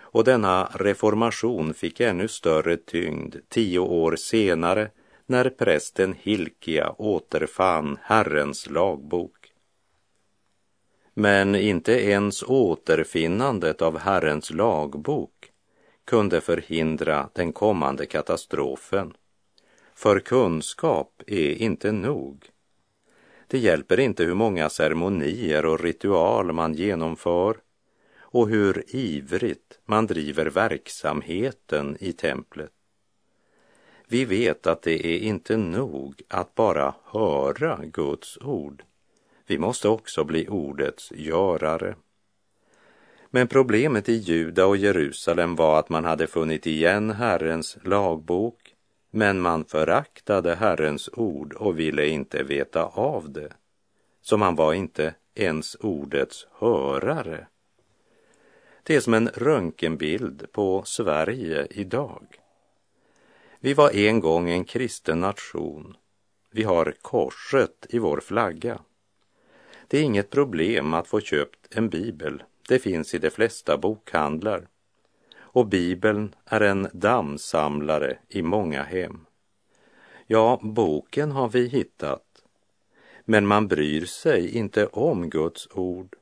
och 0.00 0.24
denna 0.24 0.70
reformation 0.74 1.74
fick 1.74 2.00
ännu 2.00 2.28
större 2.28 2.76
tyngd 2.76 3.36
tio 3.48 3.78
år 3.78 4.16
senare 4.16 4.90
när 5.26 5.50
prästen 5.50 6.14
Hilkia 6.20 6.94
återfann 6.98 7.98
Herrens 8.02 8.70
lagbok. 8.70 9.39
Men 11.20 11.54
inte 11.54 11.92
ens 11.92 12.42
återfinnandet 12.42 13.82
av 13.82 13.98
Herrens 13.98 14.50
lagbok 14.50 15.52
kunde 16.04 16.40
förhindra 16.40 17.28
den 17.32 17.52
kommande 17.52 18.06
katastrofen. 18.06 19.12
För 19.94 20.20
kunskap 20.20 21.22
är 21.26 21.62
inte 21.62 21.92
nog. 21.92 22.44
Det 23.46 23.58
hjälper 23.58 24.00
inte 24.00 24.24
hur 24.24 24.34
många 24.34 24.70
ceremonier 24.70 25.66
och 25.66 25.80
ritual 25.80 26.52
man 26.52 26.74
genomför 26.74 27.56
och 28.20 28.48
hur 28.48 28.84
ivrigt 28.88 29.78
man 29.84 30.06
driver 30.06 30.46
verksamheten 30.46 31.96
i 32.00 32.12
templet. 32.12 32.72
Vi 34.08 34.24
vet 34.24 34.66
att 34.66 34.82
det 34.82 35.06
är 35.06 35.18
inte 35.18 35.56
nog 35.56 36.22
att 36.28 36.54
bara 36.54 36.94
höra 37.04 37.80
Guds 37.84 38.38
ord. 38.38 38.82
Vi 39.50 39.58
måste 39.58 39.88
också 39.88 40.24
bli 40.24 40.48
ordets 40.48 41.12
görare. 41.12 41.96
Men 43.30 43.48
problemet 43.48 44.08
i 44.08 44.12
Juda 44.12 44.66
och 44.66 44.76
Jerusalem 44.76 45.56
var 45.56 45.78
att 45.78 45.88
man 45.88 46.04
hade 46.04 46.26
funnit 46.26 46.66
igen 46.66 47.10
Herrens 47.10 47.78
lagbok, 47.84 48.74
men 49.10 49.40
man 49.40 49.64
föraktade 49.64 50.54
Herrens 50.54 51.10
ord 51.12 51.52
och 51.52 51.78
ville 51.78 52.06
inte 52.06 52.42
veta 52.42 52.84
av 52.84 53.32
det. 53.32 53.52
Så 54.20 54.36
man 54.36 54.54
var 54.54 54.72
inte 54.74 55.14
ens 55.34 55.74
ordets 55.74 56.46
hörare. 56.52 57.46
Det 58.82 58.96
är 58.96 59.00
som 59.00 59.14
en 59.14 59.28
röntgenbild 59.28 60.52
på 60.52 60.82
Sverige 60.84 61.66
idag. 61.70 62.26
Vi 63.60 63.74
var 63.74 63.90
en 63.90 64.20
gång 64.20 64.50
en 64.50 64.64
kristen 64.64 65.20
nation. 65.20 65.96
Vi 66.50 66.62
har 66.62 66.94
korset 67.02 67.86
i 67.88 67.98
vår 67.98 68.20
flagga. 68.20 68.80
Det 69.90 69.98
är 69.98 70.02
inget 70.02 70.30
problem 70.30 70.94
att 70.94 71.08
få 71.08 71.20
köpt 71.20 71.76
en 71.76 71.88
bibel. 71.88 72.42
Det 72.68 72.78
finns 72.78 73.14
i 73.14 73.18
de 73.18 73.30
flesta 73.30 73.78
bokhandlar. 73.78 74.68
Och 75.38 75.66
bibeln 75.66 76.34
är 76.44 76.60
en 76.60 76.88
dammsamlare 76.92 78.18
i 78.28 78.42
många 78.42 78.82
hem. 78.82 79.26
Ja, 80.26 80.60
boken 80.62 81.30
har 81.30 81.48
vi 81.48 81.68
hittat. 81.68 82.44
Men 83.24 83.46
man 83.46 83.68
bryr 83.68 84.04
sig 84.04 84.56
inte 84.56 84.86
om 84.86 85.30
Guds 85.30 85.68
ord. 85.70 86.16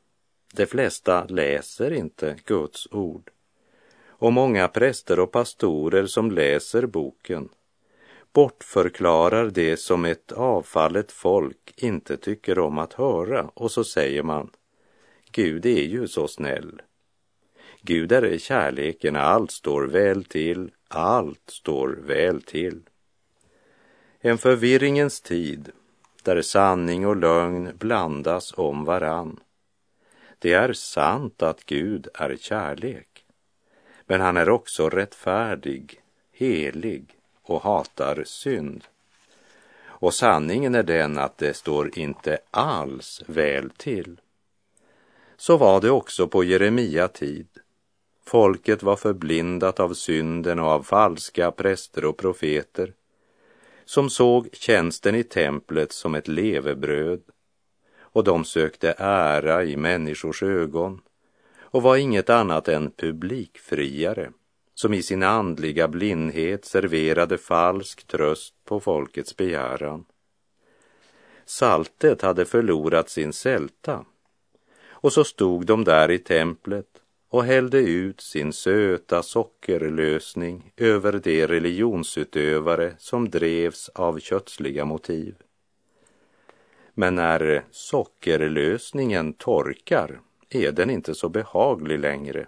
De 0.54 0.66
flesta 0.66 1.24
läser 1.24 1.92
inte 1.92 2.36
Guds 2.44 2.88
ord. 2.90 3.30
Och 4.06 4.32
många 4.32 4.68
präster 4.68 5.20
och 5.20 5.32
pastorer 5.32 6.06
som 6.06 6.30
läser 6.30 6.86
boken 6.86 7.48
bortförklarar 8.32 9.50
det 9.50 9.76
som 9.76 10.04
ett 10.04 10.32
avfallet 10.32 11.12
folk 11.12 11.74
inte 11.76 12.16
tycker 12.16 12.58
om 12.58 12.78
att 12.78 12.92
höra 12.92 13.50
och 13.54 13.70
så 13.70 13.84
säger 13.84 14.22
man 14.22 14.50
Gud 15.32 15.66
är 15.66 15.84
ju 15.84 16.08
så 16.08 16.28
snäll. 16.28 16.82
Gud 17.82 18.12
är 18.12 18.38
kärleken, 18.38 19.16
allt 19.16 19.50
står 19.50 19.82
väl 19.82 20.24
till, 20.24 20.70
allt 20.88 21.50
står 21.50 21.88
väl 21.88 22.42
till. 22.42 22.80
En 24.20 24.38
förvirringens 24.38 25.20
tid 25.20 25.70
där 26.22 26.42
sanning 26.42 27.06
och 27.06 27.16
lögn 27.16 27.72
blandas 27.78 28.54
om 28.56 28.84
varann. 28.84 29.40
Det 30.38 30.52
är 30.52 30.72
sant 30.72 31.42
att 31.42 31.64
Gud 31.64 32.08
är 32.14 32.36
kärlek, 32.36 33.24
men 34.06 34.20
han 34.20 34.36
är 34.36 34.50
också 34.50 34.88
rättfärdig, 34.88 36.00
helig 36.32 37.17
och 37.50 37.62
hatar 37.62 38.24
synd. 38.26 38.84
Och 39.80 40.14
sanningen 40.14 40.74
är 40.74 40.82
den 40.82 41.18
att 41.18 41.38
det 41.38 41.54
står 41.54 41.98
inte 41.98 42.38
alls 42.50 43.22
väl 43.26 43.70
till. 43.70 44.20
Så 45.36 45.56
var 45.56 45.80
det 45.80 45.90
också 45.90 46.28
på 46.28 46.44
Jeremia 46.44 47.08
tid. 47.08 47.48
Folket 48.24 48.82
var 48.82 48.96
förblindat 48.96 49.80
av 49.80 49.94
synden 49.94 50.58
och 50.58 50.66
av 50.66 50.82
falska 50.82 51.50
präster 51.50 52.04
och 52.04 52.16
profeter 52.16 52.92
som 53.84 54.10
såg 54.10 54.48
tjänsten 54.52 55.14
i 55.14 55.22
templet 55.22 55.92
som 55.92 56.14
ett 56.14 56.28
levebröd 56.28 57.22
och 58.00 58.24
de 58.24 58.44
sökte 58.44 58.94
ära 58.98 59.64
i 59.64 59.76
människors 59.76 60.42
ögon 60.42 61.00
och 61.60 61.82
var 61.82 61.96
inget 61.96 62.30
annat 62.30 62.68
än 62.68 62.90
publikfriare 62.90 64.32
som 64.78 64.94
i 64.94 65.02
sin 65.02 65.22
andliga 65.22 65.88
blindhet 65.88 66.64
serverade 66.64 67.38
falsk 67.38 68.06
tröst 68.06 68.54
på 68.64 68.80
folkets 68.80 69.36
begäran. 69.36 70.04
Saltet 71.44 72.22
hade 72.22 72.44
förlorat 72.44 73.10
sin 73.10 73.32
sälta 73.32 74.04
och 74.88 75.12
så 75.12 75.24
stod 75.24 75.66
de 75.66 75.84
där 75.84 76.10
i 76.10 76.18
templet 76.18 76.86
och 77.28 77.44
hällde 77.44 77.78
ut 77.78 78.20
sin 78.20 78.52
söta 78.52 79.22
sockerlösning 79.22 80.72
över 80.76 81.12
de 81.12 81.46
religionsutövare 81.46 82.94
som 82.98 83.30
drevs 83.30 83.88
av 83.88 84.18
kötsliga 84.18 84.84
motiv. 84.84 85.34
Men 86.94 87.14
när 87.14 87.64
sockerlösningen 87.70 89.32
torkar 89.32 90.20
är 90.50 90.72
den 90.72 90.90
inte 90.90 91.14
så 91.14 91.28
behaglig 91.28 91.98
längre. 91.98 92.46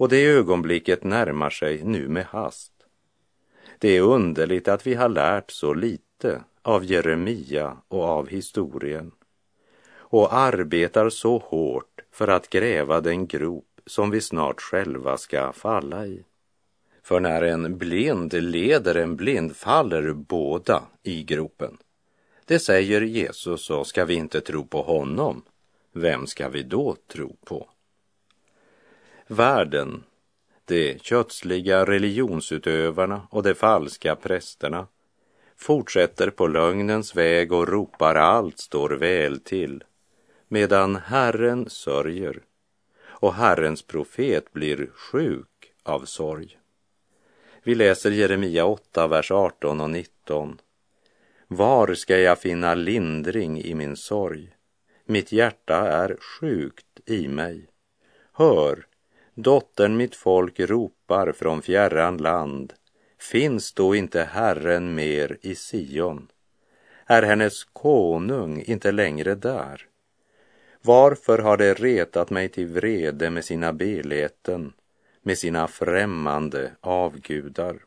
Och 0.00 0.08
det 0.08 0.24
ögonblicket 0.24 1.04
närmar 1.04 1.50
sig 1.50 1.84
nu 1.84 2.08
med 2.08 2.24
hast. 2.24 2.72
Det 3.78 3.88
är 3.88 4.00
underligt 4.00 4.68
att 4.68 4.86
vi 4.86 4.94
har 4.94 5.08
lärt 5.08 5.50
så 5.50 5.74
lite 5.74 6.44
av 6.62 6.84
Jeremia 6.84 7.76
och 7.88 8.04
av 8.04 8.28
historien 8.28 9.12
och 9.92 10.34
arbetar 10.34 11.10
så 11.10 11.38
hårt 11.38 12.00
för 12.10 12.28
att 12.28 12.50
gräva 12.50 13.00
den 13.00 13.26
grop 13.26 13.80
som 13.86 14.10
vi 14.10 14.20
snart 14.20 14.60
själva 14.60 15.16
ska 15.16 15.52
falla 15.52 16.06
i. 16.06 16.24
För 17.02 17.20
när 17.20 17.42
en 17.42 17.78
blind 17.78 18.32
leder 18.32 18.94
en 18.94 19.16
blind 19.16 19.56
faller 19.56 20.12
båda 20.12 20.82
i 21.02 21.22
gropen. 21.22 21.76
Det 22.44 22.58
säger 22.58 23.00
Jesus 23.00 23.70
och 23.70 23.86
ska 23.86 24.04
vi 24.04 24.14
inte 24.14 24.40
tro 24.40 24.66
på 24.66 24.82
honom, 24.82 25.42
vem 25.92 26.26
ska 26.26 26.48
vi 26.48 26.62
då 26.62 26.96
tro 27.06 27.36
på? 27.44 27.68
Världen, 29.32 30.04
de 30.64 30.98
kötsliga 30.98 31.84
religionsutövarna 31.84 33.26
och 33.30 33.42
de 33.42 33.54
falska 33.54 34.16
prästerna 34.16 34.86
fortsätter 35.56 36.30
på 36.30 36.46
lögnens 36.46 37.16
väg 37.16 37.52
och 37.52 37.68
ropar 37.68 38.14
allt 38.14 38.58
står 38.58 38.90
väl 38.90 39.40
till 39.40 39.84
medan 40.48 40.96
Herren 40.96 41.70
sörjer 41.70 42.40
och 43.02 43.34
Herrens 43.34 43.82
profet 43.82 44.52
blir 44.52 44.90
sjuk 44.94 45.72
av 45.82 46.04
sorg. 46.04 46.58
Vi 47.62 47.74
läser 47.74 48.10
Jeremia 48.10 48.64
8, 48.64 49.08
vers 49.08 49.30
18 49.30 49.80
och 49.80 49.90
19. 49.90 50.60
Var 51.46 51.94
ska 51.94 52.18
jag 52.18 52.38
finna 52.38 52.74
lindring 52.74 53.60
i 53.60 53.74
min 53.74 53.96
sorg? 53.96 54.54
Mitt 55.04 55.32
hjärta 55.32 55.76
är 55.76 56.16
sjukt 56.20 57.00
i 57.06 57.28
mig. 57.28 57.66
Hör, 58.32 58.86
dottern 59.42 59.96
mitt 59.96 60.16
folk 60.16 60.60
ropar 60.60 61.32
från 61.32 61.62
fjärran 61.62 62.16
land. 62.16 62.72
Finns 63.18 63.72
då 63.72 63.94
inte 63.94 64.22
Herren 64.22 64.94
mer 64.94 65.38
i 65.40 65.54
Sion? 65.54 66.28
Är 67.06 67.22
hennes 67.22 67.64
konung 67.64 68.62
inte 68.62 68.92
längre 68.92 69.34
där? 69.34 69.86
Varför 70.82 71.38
har 71.38 71.56
de 71.56 71.74
retat 71.74 72.30
mig 72.30 72.48
till 72.48 72.66
vrede 72.66 73.30
med 73.30 73.44
sina 73.44 73.72
beleten, 73.72 74.72
med 75.22 75.38
sina 75.38 75.68
främmande 75.68 76.72
avgudar? 76.80 77.84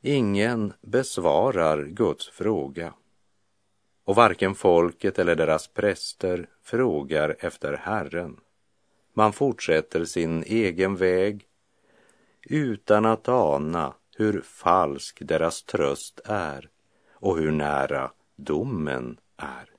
Ingen 0.00 0.72
besvarar 0.80 1.84
Guds 1.84 2.28
fråga 2.28 2.94
och 4.04 4.16
varken 4.16 4.54
folket 4.54 5.18
eller 5.18 5.36
deras 5.36 5.68
präster 5.68 6.48
frågar 6.62 7.36
efter 7.38 7.72
Herren. 7.72 8.40
Man 9.14 9.32
fortsätter 9.32 10.04
sin 10.04 10.42
egen 10.42 10.96
väg 10.96 11.46
utan 12.42 13.04
att 13.04 13.28
ana 13.28 13.94
hur 14.16 14.40
falsk 14.40 15.18
deras 15.20 15.62
tröst 15.62 16.20
är 16.24 16.68
och 17.12 17.38
hur 17.38 17.52
nära 17.52 18.10
domen 18.36 19.20
är. 19.36 19.70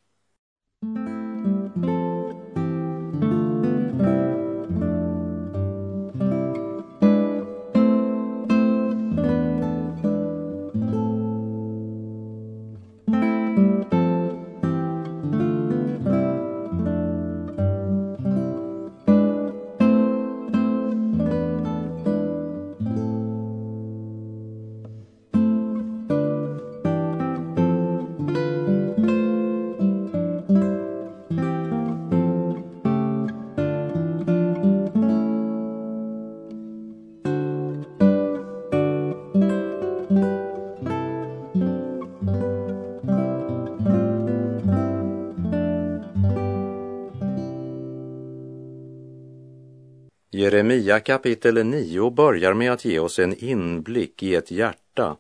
Jeremia 50.45 50.99
kapitel 50.99 51.65
9 51.65 52.10
börjar 52.10 52.53
med 52.53 52.71
att 52.71 52.86
ge 52.86 52.99
oss 52.99 53.19
en 53.19 53.34
inblick 53.34 54.23
i 54.23 54.36
ett 54.36 54.51
hjärta 54.51 55.17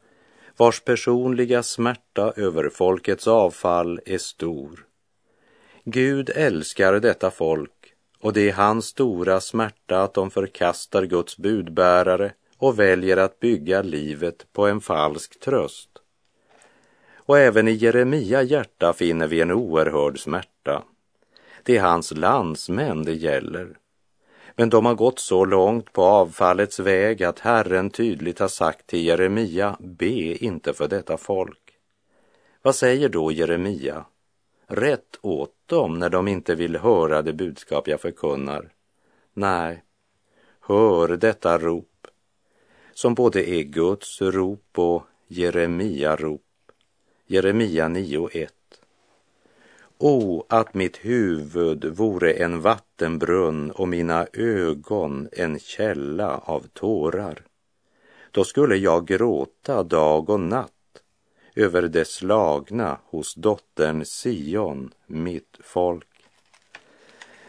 vars 0.57 0.81
personliga 0.81 1.63
smärta 1.63 2.33
över 2.35 2.69
folkets 2.69 3.27
avfall 3.27 3.99
är 4.05 4.17
stor. 4.17 4.85
Gud 5.83 6.29
älskar 6.35 6.99
detta 6.99 7.31
folk 7.31 7.93
och 8.19 8.33
det 8.33 8.49
är 8.49 8.53
hans 8.53 8.85
stora 8.85 9.41
smärta 9.41 10.03
att 10.03 10.13
de 10.13 10.31
förkastar 10.31 11.05
Guds 11.05 11.37
budbärare 11.37 12.33
och 12.57 12.79
väljer 12.79 13.17
att 13.17 13.39
bygga 13.39 13.81
livet 13.81 14.45
på 14.53 14.67
en 14.67 14.81
falsk 14.81 15.39
tröst. 15.39 15.89
Och 17.15 17.39
även 17.39 17.67
i 17.67 17.71
Jeremia 17.71 18.43
hjärta 18.43 18.93
finner 18.93 19.27
vi 19.27 19.41
en 19.41 19.51
oerhörd 19.51 20.19
smärta. 20.19 20.83
Det 21.63 21.77
är 21.77 21.81
hans 21.81 22.11
landsmän 22.11 23.03
det 23.03 23.13
gäller 23.13 23.75
men 24.55 24.69
de 24.69 24.85
har 24.85 24.95
gått 24.95 25.19
så 25.19 25.45
långt 25.45 25.93
på 25.93 26.03
avfallets 26.03 26.79
väg 26.79 27.23
att 27.23 27.39
Herren 27.39 27.89
tydligt 27.89 28.39
har 28.39 28.47
sagt 28.47 28.87
till 28.87 29.05
Jeremia, 29.05 29.77
be 29.79 30.45
inte 30.45 30.73
för 30.73 30.87
detta 30.87 31.17
folk. 31.17 31.77
Vad 32.61 32.75
säger 32.75 33.09
då 33.09 33.31
Jeremia? 33.31 34.05
Rätt 34.67 35.19
åt 35.21 35.53
dem 35.65 35.99
när 35.99 36.09
de 36.09 36.27
inte 36.27 36.55
vill 36.55 36.75
höra 36.75 37.21
det 37.21 37.33
budskap 37.33 37.87
jag 37.87 38.01
förkunnar. 38.01 38.73
Nej, 39.33 39.83
hör 40.61 41.07
detta 41.07 41.57
rop, 41.57 42.07
som 42.93 43.13
både 43.13 43.49
är 43.49 43.63
Guds 43.63 44.21
rop 44.21 44.79
och 44.79 45.03
Jeremia 45.27 46.15
rop. 46.15 46.41
Jeremia 47.27 47.87
9.1. 47.87 48.47
O, 49.97 50.45
att 50.49 50.73
mitt 50.73 50.97
huvud 50.97 51.85
vore 51.85 52.33
en 52.33 52.61
vattenbrunn 52.61 53.71
och 53.71 53.87
mina 53.87 54.27
ögon 54.33 55.29
en 55.31 55.59
källa 55.59 56.37
av 56.37 56.67
tårar. 56.73 57.41
Då 58.31 58.43
skulle 58.43 58.75
jag 58.75 59.07
gråta 59.07 59.83
dag 59.83 60.29
och 60.29 60.39
natt 60.39 60.71
över 61.55 61.81
det 61.81 62.05
slagna 62.05 62.97
hos 63.05 63.35
dottern 63.35 64.05
Sion, 64.05 64.91
mitt 65.07 65.57
folk. 65.63 66.07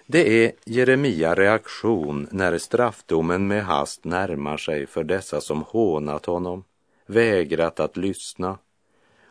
Det 0.06 0.44
är 0.44 0.52
Jeremia 0.64 1.34
reaktion 1.34 2.28
när 2.30 2.58
straffdomen 2.58 3.46
med 3.46 3.64
hast 3.64 4.04
närmar 4.04 4.56
sig 4.56 4.86
för 4.86 5.04
dessa 5.04 5.40
som 5.40 5.62
hånat 5.62 6.26
honom, 6.26 6.64
vägrat 7.06 7.80
att 7.80 7.96
lyssna 7.96 8.58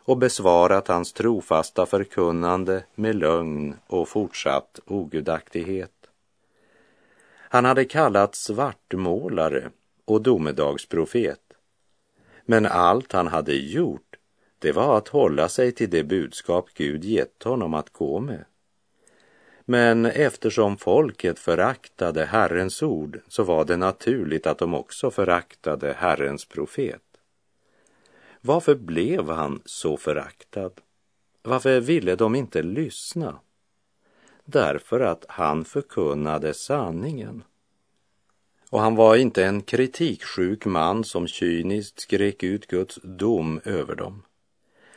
och 0.06 0.16
besvarat 0.16 0.88
hans 0.88 1.12
trofasta 1.12 1.86
förkunnande 1.86 2.84
med 2.94 3.16
lögn 3.16 3.74
och 3.86 4.08
fortsatt 4.08 4.80
ogudaktighet. 4.86 5.92
Han 7.36 7.64
hade 7.64 7.84
kallats 7.84 8.44
svartmålare 8.44 9.70
och 10.04 10.22
domedagsprofet. 10.22 11.40
Men 12.44 12.66
allt 12.66 13.12
han 13.12 13.26
hade 13.26 13.54
gjort, 13.54 14.16
det 14.58 14.72
var 14.72 14.98
att 14.98 15.08
hålla 15.08 15.48
sig 15.48 15.72
till 15.72 15.90
det 15.90 16.04
budskap 16.04 16.68
Gud 16.74 17.04
gett 17.04 17.42
honom 17.42 17.74
att 17.74 17.92
gå 17.92 18.20
med. 18.20 18.44
Men 19.64 20.06
eftersom 20.06 20.76
folket 20.76 21.38
föraktade 21.38 22.24
Herrens 22.24 22.82
ord 22.82 23.20
så 23.28 23.42
var 23.42 23.64
det 23.64 23.76
naturligt 23.76 24.46
att 24.46 24.58
de 24.58 24.74
också 24.74 25.10
föraktade 25.10 25.94
Herrens 25.98 26.44
profet. 26.44 27.05
Varför 28.46 28.74
blev 28.74 29.30
han 29.30 29.62
så 29.64 29.96
föraktad? 29.96 30.70
Varför 31.42 31.80
ville 31.80 32.16
de 32.16 32.34
inte 32.34 32.62
lyssna? 32.62 33.40
Därför 34.44 35.00
att 35.00 35.24
han 35.28 35.64
förkunnade 35.64 36.54
sanningen. 36.54 37.42
Och 38.70 38.80
han 38.80 38.94
var 38.94 39.16
inte 39.16 39.44
en 39.44 39.62
kritiksjuk 39.62 40.64
man 40.64 41.04
som 41.04 41.26
kyniskt 41.26 42.00
skrek 42.00 42.42
ut 42.42 42.66
Guds 42.66 42.98
dom 43.02 43.60
över 43.64 43.94
dem. 43.94 44.22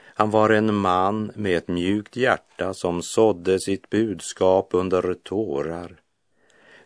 Han 0.03 0.29
var 0.29 0.49
en 0.49 0.75
man 0.75 1.31
med 1.35 1.57
ett 1.57 1.67
mjukt 1.67 2.15
hjärta 2.15 2.73
som 2.73 3.01
sådde 3.01 3.59
sitt 3.59 3.89
budskap 3.89 4.69
under 4.71 5.13
tårar. 5.13 6.01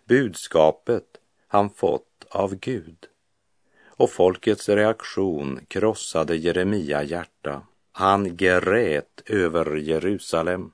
Budskapet 0.06 1.06
han 1.48 1.70
fått 1.70 2.26
av 2.30 2.56
Gud. 2.56 3.08
Och 3.98 4.12
folkets 4.12 4.70
reaktion 4.70 5.60
krossade 5.68 6.36
Jeremia 6.36 7.04
hjärta. 7.04 7.62
Han 7.92 8.38
grät 8.38 9.22
över 9.26 9.76
Jerusalem. 9.76 10.72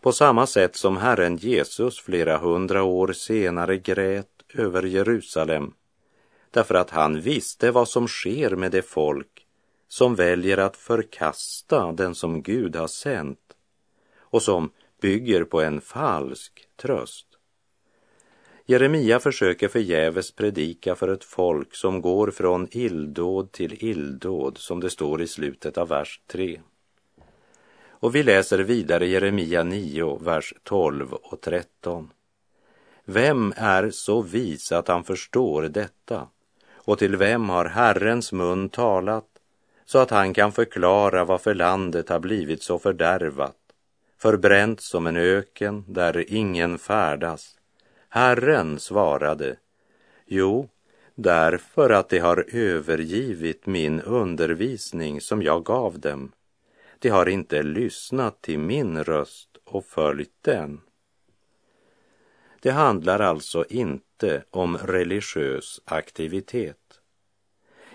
På 0.00 0.12
samma 0.12 0.46
sätt 0.46 0.76
som 0.76 0.96
Herren 0.96 1.36
Jesus 1.36 2.00
flera 2.00 2.38
hundra 2.38 2.82
år 2.82 3.12
senare 3.12 3.78
grät 3.78 4.28
över 4.54 4.82
Jerusalem 4.82 5.72
därför 6.52 6.74
att 6.74 6.90
han 6.90 7.20
visste 7.20 7.70
vad 7.70 7.88
som 7.88 8.08
sker 8.08 8.50
med 8.56 8.72
det 8.72 8.82
folk 8.82 9.46
som 9.88 10.14
väljer 10.14 10.58
att 10.58 10.76
förkasta 10.76 11.92
den 11.92 12.14
som 12.14 12.42
Gud 12.42 12.76
har 12.76 12.86
sänt 12.86 13.56
och 14.18 14.42
som 14.42 14.70
bygger 15.00 15.44
på 15.44 15.60
en 15.60 15.80
falsk 15.80 16.68
tröst. 16.76 17.26
Jeremia 18.66 19.20
försöker 19.20 19.68
förgäves 19.68 20.30
predika 20.30 20.94
för 20.94 21.08
ett 21.08 21.24
folk 21.24 21.74
som 21.74 22.00
går 22.00 22.30
från 22.30 22.68
illdåd 22.70 23.52
till 23.52 23.84
illdåd, 23.84 24.58
som 24.58 24.80
det 24.80 24.90
står 24.90 25.22
i 25.22 25.26
slutet 25.26 25.78
av 25.78 25.88
vers 25.88 26.20
3. 26.26 26.60
Och 27.88 28.14
vi 28.14 28.22
läser 28.22 28.58
vidare 28.58 29.06
Jeremia 29.06 29.62
9, 29.62 30.18
vers 30.22 30.54
12 30.62 31.12
och 31.12 31.40
13. 31.40 32.10
Vem 33.04 33.54
är 33.56 33.90
så 33.90 34.22
vis 34.22 34.72
att 34.72 34.88
han 34.88 35.04
förstår 35.04 35.62
detta? 35.62 36.28
Och 36.72 36.98
till 36.98 37.16
vem 37.16 37.48
har 37.48 37.64
Herrens 37.64 38.32
mun 38.32 38.68
talat 38.68 39.26
så 39.84 39.98
att 39.98 40.10
han 40.10 40.34
kan 40.34 40.52
förklara 40.52 41.24
varför 41.24 41.54
landet 41.54 42.08
har 42.08 42.18
blivit 42.20 42.62
så 42.62 42.78
fördärvat, 42.78 43.56
förbränt 44.18 44.80
som 44.80 45.06
en 45.06 45.16
öken 45.16 45.84
där 45.88 46.32
ingen 46.32 46.78
färdas? 46.78 47.58
Herren 48.14 48.78
svarade, 48.78 49.56
jo, 50.26 50.68
därför 51.14 51.90
att 51.90 52.08
de 52.08 52.18
har 52.18 52.46
övergivit 52.48 53.66
min 53.66 54.00
undervisning 54.00 55.20
som 55.20 55.42
jag 55.42 55.64
gav 55.64 55.98
dem. 56.00 56.32
De 56.98 57.08
har 57.08 57.28
inte 57.28 57.62
lyssnat 57.62 58.42
till 58.42 58.58
min 58.58 59.04
röst 59.04 59.48
och 59.64 59.84
följt 59.84 60.36
den. 60.40 60.80
Det 62.60 62.70
handlar 62.70 63.20
alltså 63.20 63.64
inte 63.68 64.44
om 64.50 64.78
religiös 64.78 65.80
aktivitet. 65.84 67.00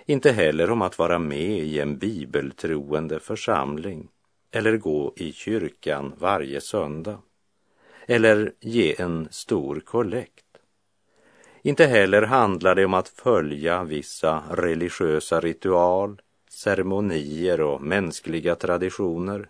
Inte 0.05 0.31
heller 0.31 0.71
om 0.71 0.81
att 0.81 0.97
vara 0.97 1.19
med 1.19 1.59
i 1.59 1.79
en 1.79 1.97
bibeltroende 1.97 3.19
församling 3.19 4.09
eller 4.51 4.77
gå 4.77 5.13
i 5.15 5.33
kyrkan 5.33 6.13
varje 6.17 6.61
söndag 6.61 7.21
eller 8.07 8.53
ge 8.59 9.01
en 9.01 9.27
stor 9.31 9.79
kollekt. 9.79 10.45
Inte 11.61 11.85
heller 11.85 12.21
handlar 12.21 12.75
det 12.75 12.85
om 12.85 12.93
att 12.93 13.09
följa 13.09 13.83
vissa 13.83 14.43
religiösa 14.51 15.39
ritual, 15.39 16.21
ceremonier 16.49 17.61
och 17.61 17.81
mänskliga 17.81 18.55
traditioner. 18.55 19.49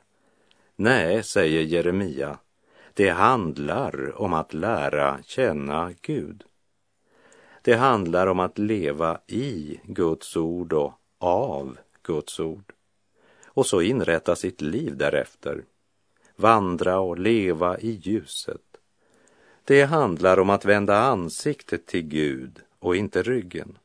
Nej, 0.75 1.23
säger 1.23 1.61
Jeremia, 1.61 2.37
det 2.93 3.09
handlar 3.09 4.21
om 4.21 4.33
att 4.33 4.53
lära 4.53 5.19
känna 5.23 5.93
Gud. 6.01 6.43
Det 7.61 7.75
handlar 7.75 8.27
om 8.27 8.39
att 8.39 8.57
leva 8.57 9.19
i 9.27 9.79
Guds 9.83 10.37
ord 10.37 10.73
och 10.73 10.93
av 11.19 11.77
Guds 12.03 12.39
ord 12.39 12.73
och 13.45 13.65
så 13.65 13.81
inrätta 13.81 14.35
sitt 14.35 14.61
liv 14.61 14.97
därefter. 14.97 15.63
Vandra 16.39 16.99
och 16.99 17.19
leva 17.19 17.79
i 17.79 17.91
ljuset. 18.03 18.61
Det 19.63 19.83
handlar 19.83 20.39
om 20.39 20.49
att 20.49 20.65
vända 20.65 20.97
ansiktet 20.97 21.85
till 21.85 22.01
Gud 22.01 22.59
och 22.79 22.95
inte 22.95 23.23
ryggen. 23.23 23.77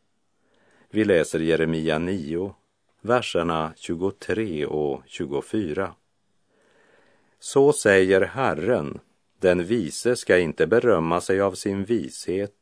Vi 0.91 1.05
läser 1.05 1.39
Jeremia 1.39 1.99
9, 1.99 2.55
verserna 3.01 3.73
23 3.77 4.67
och 4.67 5.03
24. 5.07 5.95
Så 7.39 7.73
säger 7.73 8.21
Herren, 8.21 9.01
den 9.39 9.65
vise 9.65 10.17
ska 10.17 10.39
inte 10.39 10.67
berömma 10.67 11.21
sig 11.21 11.41
av 11.41 11.53
sin 11.53 11.85
vishet, 11.85 12.57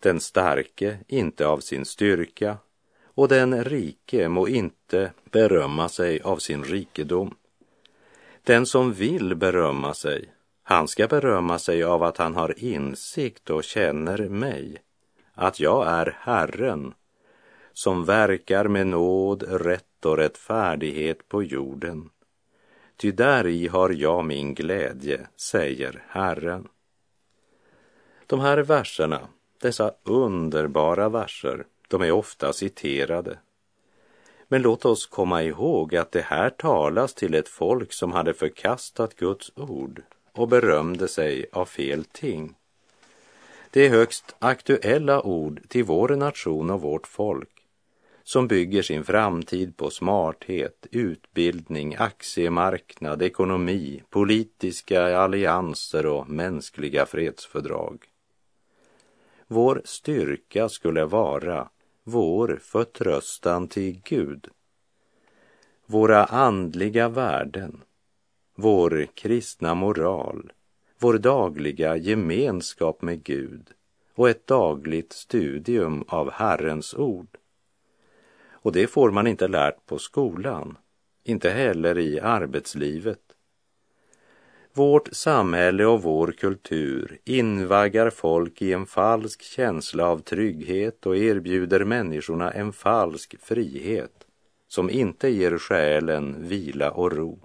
den 0.00 0.20
starke 0.20 0.98
inte 1.08 1.46
av 1.46 1.58
sin 1.58 1.84
styrka 1.84 2.56
och 3.04 3.28
den 3.28 3.64
rike 3.64 4.28
må 4.28 4.48
inte 4.48 5.12
berömma 5.30 5.88
sig 5.88 6.20
av 6.20 6.36
sin 6.36 6.64
rikedom. 6.64 7.34
Den 8.44 8.66
som 8.66 8.92
vill 8.92 9.34
berömma 9.34 9.94
sig, 9.94 10.32
han 10.62 10.88
ska 10.88 11.08
berömma 11.08 11.58
sig 11.58 11.82
av 11.82 12.02
att 12.02 12.16
han 12.16 12.34
har 12.34 12.64
insikt 12.64 13.50
och 13.50 13.64
känner 13.64 14.28
mig, 14.28 14.82
att 15.34 15.60
jag 15.60 15.86
är 15.86 16.16
Herren, 16.20 16.94
som 17.72 18.04
verkar 18.04 18.64
med 18.64 18.86
nåd, 18.86 19.42
rätt 19.42 20.06
och 20.06 20.16
rättfärdighet 20.16 21.28
på 21.28 21.42
jorden. 21.42 22.10
Ty 22.96 23.12
däri 23.12 23.66
har 23.66 23.90
jag 23.90 24.24
min 24.24 24.54
glädje, 24.54 25.26
säger 25.36 26.02
Herren. 26.08 26.68
De 28.26 28.40
här 28.40 28.58
verserna, 28.58 29.28
dessa 29.60 29.94
underbara 30.02 31.08
verser, 31.08 31.66
de 31.88 32.02
är 32.02 32.12
ofta 32.12 32.52
citerade. 32.52 33.38
Men 34.52 34.62
låt 34.62 34.84
oss 34.84 35.06
komma 35.06 35.42
ihåg 35.42 35.96
att 35.96 36.12
det 36.12 36.20
här 36.20 36.50
talas 36.50 37.14
till 37.14 37.34
ett 37.34 37.48
folk 37.48 37.92
som 37.92 38.12
hade 38.12 38.34
förkastat 38.34 39.16
Guds 39.16 39.52
ord 39.56 40.02
och 40.32 40.48
berömde 40.48 41.08
sig 41.08 41.46
av 41.52 41.64
fel 41.64 42.04
ting. 42.04 42.54
Det 43.70 43.86
är 43.86 43.90
högst 43.90 44.36
aktuella 44.38 45.22
ord 45.22 45.60
till 45.68 45.84
vår 45.84 46.08
nation 46.08 46.70
och 46.70 46.80
vårt 46.80 47.06
folk 47.06 47.48
som 48.24 48.48
bygger 48.48 48.82
sin 48.82 49.04
framtid 49.04 49.76
på 49.76 49.90
smarthet, 49.90 50.86
utbildning, 50.90 51.96
aktiemarknad, 51.98 53.22
ekonomi, 53.22 54.02
politiska 54.10 55.16
allianser 55.16 56.06
och 56.06 56.28
mänskliga 56.28 57.06
fredsfördrag. 57.06 58.04
Vår 59.46 59.82
styrka 59.84 60.68
skulle 60.68 61.04
vara 61.04 61.68
vår 62.04 62.58
förtröstan 62.62 63.68
till 63.68 64.00
Gud, 64.04 64.48
våra 65.86 66.24
andliga 66.24 67.08
värden, 67.08 67.82
vår 68.54 69.06
kristna 69.14 69.74
moral, 69.74 70.52
vår 70.98 71.18
dagliga 71.18 71.96
gemenskap 71.96 73.02
med 73.02 73.22
Gud 73.22 73.70
och 74.14 74.28
ett 74.28 74.46
dagligt 74.46 75.12
studium 75.12 76.04
av 76.08 76.30
Herrens 76.30 76.94
ord. 76.94 77.38
Och 78.50 78.72
det 78.72 78.86
får 78.86 79.10
man 79.10 79.26
inte 79.26 79.48
lärt 79.48 79.86
på 79.86 79.98
skolan, 79.98 80.78
inte 81.24 81.50
heller 81.50 81.98
i 81.98 82.20
arbetslivet. 82.20 83.31
Vårt 84.74 85.08
samhälle 85.12 85.86
och 85.86 86.02
vår 86.02 86.32
kultur 86.32 87.18
invaggar 87.24 88.10
folk 88.10 88.62
i 88.62 88.72
en 88.72 88.86
falsk 88.86 89.42
känsla 89.42 90.06
av 90.06 90.18
trygghet 90.18 91.06
och 91.06 91.16
erbjuder 91.16 91.84
människorna 91.84 92.50
en 92.50 92.72
falsk 92.72 93.34
frihet 93.40 94.26
som 94.68 94.90
inte 94.90 95.28
ger 95.28 95.58
själen 95.58 96.48
vila 96.48 96.90
och 96.90 97.12
ro, 97.12 97.38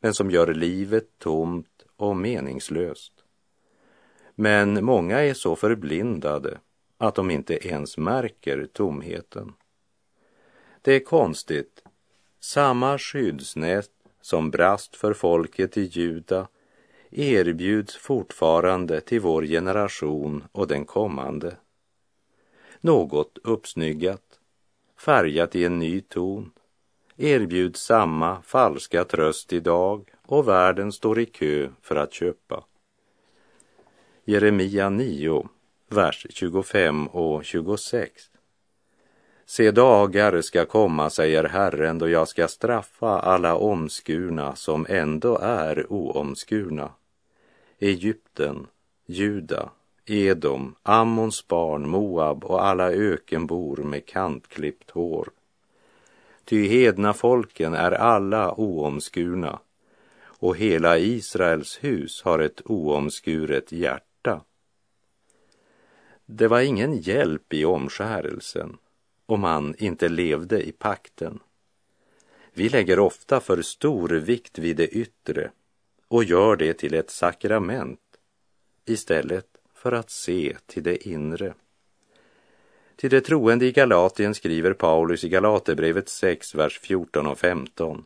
men 0.00 0.14
som 0.14 0.30
gör 0.30 0.54
livet 0.54 1.08
tomt 1.18 1.84
och 1.96 2.16
meningslöst. 2.16 3.12
Men 4.34 4.84
många 4.84 5.18
är 5.20 5.34
så 5.34 5.56
förblindade 5.56 6.58
att 6.98 7.14
de 7.14 7.30
inte 7.30 7.68
ens 7.68 7.98
märker 7.98 8.66
tomheten. 8.72 9.52
Det 10.82 10.92
är 10.92 11.00
konstigt. 11.00 11.84
Samma 12.40 12.98
skyddsnät 12.98 13.90
som 14.20 14.50
brast 14.50 14.96
för 14.96 15.12
folket 15.12 15.76
i 15.76 15.82
Juda 15.82 16.48
erbjuds 17.10 17.96
fortfarande 17.96 19.00
till 19.00 19.20
vår 19.20 19.42
generation 19.42 20.44
och 20.52 20.66
den 20.66 20.84
kommande. 20.84 21.56
Något 22.80 23.38
uppsnyggat, 23.44 24.22
färgat 24.98 25.56
i 25.56 25.64
en 25.64 25.78
ny 25.78 26.00
ton, 26.00 26.52
erbjuds 27.16 27.80
samma 27.80 28.42
falska 28.42 29.04
tröst 29.04 29.52
idag 29.52 30.10
och 30.26 30.48
världen 30.48 30.92
står 30.92 31.20
i 31.20 31.26
kö 31.26 31.68
för 31.82 31.96
att 31.96 32.12
köpa. 32.12 32.64
Jeremia 34.24 34.90
9, 34.90 35.48
vers 35.88 36.26
25 36.30 37.06
och 37.06 37.44
26. 37.44 38.29
Se 39.50 39.70
dagar 39.70 40.40
ska 40.40 40.64
komma, 40.64 41.10
säger 41.10 41.44
Herren, 41.44 41.98
då 41.98 42.08
jag 42.08 42.28
ska 42.28 42.48
straffa 42.48 43.20
alla 43.20 43.54
omskurna 43.56 44.56
som 44.56 44.86
ändå 44.88 45.38
är 45.38 45.92
oomskurna. 45.92 46.92
Egypten, 47.78 48.66
Juda, 49.06 49.70
Edom, 50.06 50.74
Ammons 50.82 51.48
barn, 51.48 51.88
Moab 51.88 52.44
och 52.44 52.64
alla 52.64 52.90
ökenbor 52.90 53.76
med 53.76 54.06
kantklippt 54.06 54.90
hår. 54.90 55.28
Ty 56.44 56.68
hedna 56.68 57.12
folken 57.12 57.74
är 57.74 57.92
alla 57.92 58.54
oomskurna 58.54 59.58
och 60.24 60.56
hela 60.56 60.98
Israels 60.98 61.78
hus 61.84 62.22
har 62.22 62.38
ett 62.38 62.62
oomskuret 62.64 63.72
hjärta. 63.72 64.40
Det 66.26 66.48
var 66.48 66.60
ingen 66.60 66.96
hjälp 66.96 67.54
i 67.54 67.64
omskärelsen 67.64 68.76
om 69.30 69.40
man 69.40 69.74
inte 69.78 70.08
levde 70.08 70.62
i 70.62 70.72
pakten. 70.72 71.38
Vi 72.52 72.68
lägger 72.68 72.98
ofta 72.98 73.40
för 73.40 73.62
stor 73.62 74.08
vikt 74.08 74.58
vid 74.58 74.76
det 74.76 74.88
yttre 74.88 75.50
och 76.08 76.24
gör 76.24 76.56
det 76.56 76.74
till 76.74 76.94
ett 76.94 77.10
sakrament 77.10 78.00
istället 78.86 79.46
för 79.74 79.92
att 79.92 80.10
se 80.10 80.56
till 80.66 80.82
det 80.82 81.08
inre. 81.08 81.54
Till 82.96 83.10
det 83.10 83.20
troende 83.20 83.66
i 83.66 83.72
Galatien 83.72 84.34
skriver 84.34 84.72
Paulus 84.72 85.24
i 85.24 85.28
Galaterbrevet 85.28 86.08
6, 86.08 86.54
vers 86.54 86.80
14 86.80 87.26
och 87.26 87.38
15. 87.38 88.04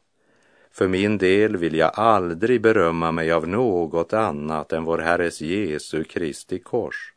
För 0.71 0.89
min 0.89 1.19
del 1.19 1.57
vill 1.57 1.75
jag 1.75 1.91
aldrig 1.95 2.61
berömma 2.61 3.13
mig 3.13 3.33
av 3.33 3.49
något 3.49 4.13
annat 4.13 4.73
än 4.73 4.85
vår 4.85 4.99
Herres 4.99 5.41
Jesu 5.41 6.05
Kristi 6.05 6.59
kors, 6.59 7.14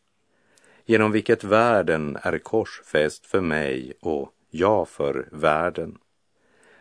genom 0.90 1.12
vilket 1.12 1.44
världen 1.44 2.18
är 2.22 2.38
korsfäst 2.38 3.26
för 3.26 3.42
mig 3.42 3.94
och 4.00 4.34
jag 4.50 4.90
för 4.90 5.28
världen. 5.32 5.98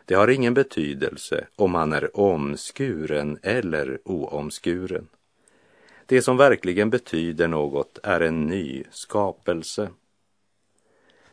Det 0.05 0.15
har 0.15 0.29
ingen 0.29 0.55
betydelse 0.55 1.47
om 1.57 1.71
man 1.71 1.93
är 1.93 2.21
omskuren 2.21 3.39
eller 3.43 3.99
oomskuren. 4.05 5.09
Det 6.07 6.23
som 6.23 6.37
verkligen 6.37 6.91
betyder 6.91 7.49
något 7.49 7.99
är 8.03 8.21
en 8.21 8.47
ny 8.47 8.85
skapelse. 8.91 9.91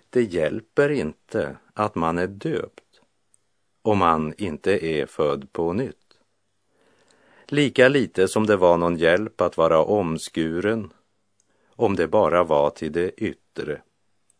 Det 0.09 0.23
hjälper 0.23 0.89
inte 0.89 1.57
att 1.73 1.95
man 1.95 2.17
är 2.17 2.27
döpt 2.27 3.01
om 3.81 3.97
man 3.97 4.33
inte 4.37 4.85
är 4.85 5.05
född 5.05 5.53
på 5.53 5.73
nytt. 5.73 5.97
Lika 7.47 7.87
lite 7.87 8.27
som 8.27 8.45
det 8.45 8.55
var 8.55 8.77
någon 8.77 8.97
hjälp 8.97 9.41
att 9.41 9.57
vara 9.57 9.83
omskuren 9.83 10.89
om 11.75 11.95
det 11.95 12.07
bara 12.07 12.43
var 12.43 12.69
till 12.69 12.91
det 12.91 13.11
yttre. 13.17 13.81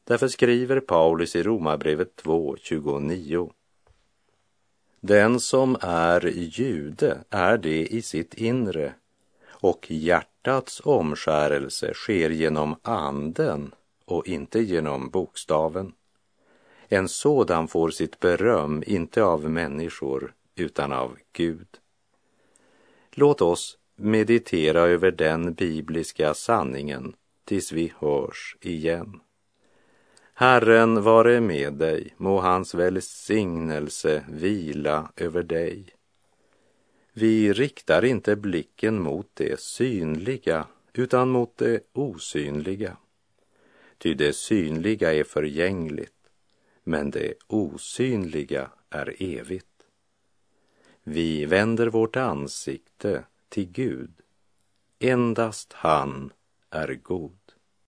Därför 0.03 0.27
skriver 0.27 0.79
Paulus 0.79 1.35
i 1.35 1.43
Romarbrevet 1.43 2.23
2.29. 2.23 3.51
Den 4.99 5.39
som 5.39 5.77
är 5.81 6.25
jude 6.35 7.23
är 7.29 7.57
det 7.57 7.87
i 7.87 8.01
sitt 8.01 8.33
inre 8.33 8.93
och 9.49 9.91
hjärtats 9.91 10.81
omskärelse 10.83 11.93
sker 11.93 12.29
genom 12.29 12.75
anden 12.81 13.73
och 14.05 14.27
inte 14.27 14.59
genom 14.59 15.09
bokstaven. 15.09 15.93
En 16.87 17.07
sådan 17.07 17.67
får 17.67 17.89
sitt 17.89 18.19
beröm 18.19 18.83
inte 18.87 19.23
av 19.23 19.49
människor 19.49 20.33
utan 20.55 20.91
av 20.91 21.17
Gud. 21.33 21.67
Låt 23.11 23.41
oss 23.41 23.77
meditera 23.95 24.79
över 24.81 25.11
den 25.11 25.53
bibliska 25.53 26.33
sanningen 26.33 27.15
tills 27.45 27.71
vi 27.71 27.93
hörs 27.99 28.57
igen. 28.61 29.19
Herren 30.33 31.03
vare 31.03 31.41
med 31.41 31.73
dig, 31.73 32.13
må 32.17 32.39
hans 32.39 32.75
välsignelse 32.75 34.25
vila 34.29 35.11
över 35.15 35.43
dig. 35.43 35.85
Vi 37.13 37.53
riktar 37.53 38.05
inte 38.05 38.35
blicken 38.35 39.01
mot 39.01 39.29
det 39.33 39.59
synliga 39.59 40.67
utan 40.93 41.29
mot 41.29 41.57
det 41.57 41.79
osynliga. 41.93 42.97
Ty 43.97 44.13
det 44.13 44.33
synliga 44.33 45.13
är 45.13 45.23
förgängligt, 45.23 46.29
men 46.83 47.11
det 47.11 47.33
osynliga 47.47 48.69
är 48.89 49.15
evigt. 49.19 49.67
Vi 51.03 51.45
vänder 51.45 51.87
vårt 51.87 52.15
ansikte 52.15 53.23
till 53.49 53.71
Gud. 53.71 54.11
Endast 54.99 55.73
han 55.73 56.31
är 56.73 56.95
god. 56.95 57.42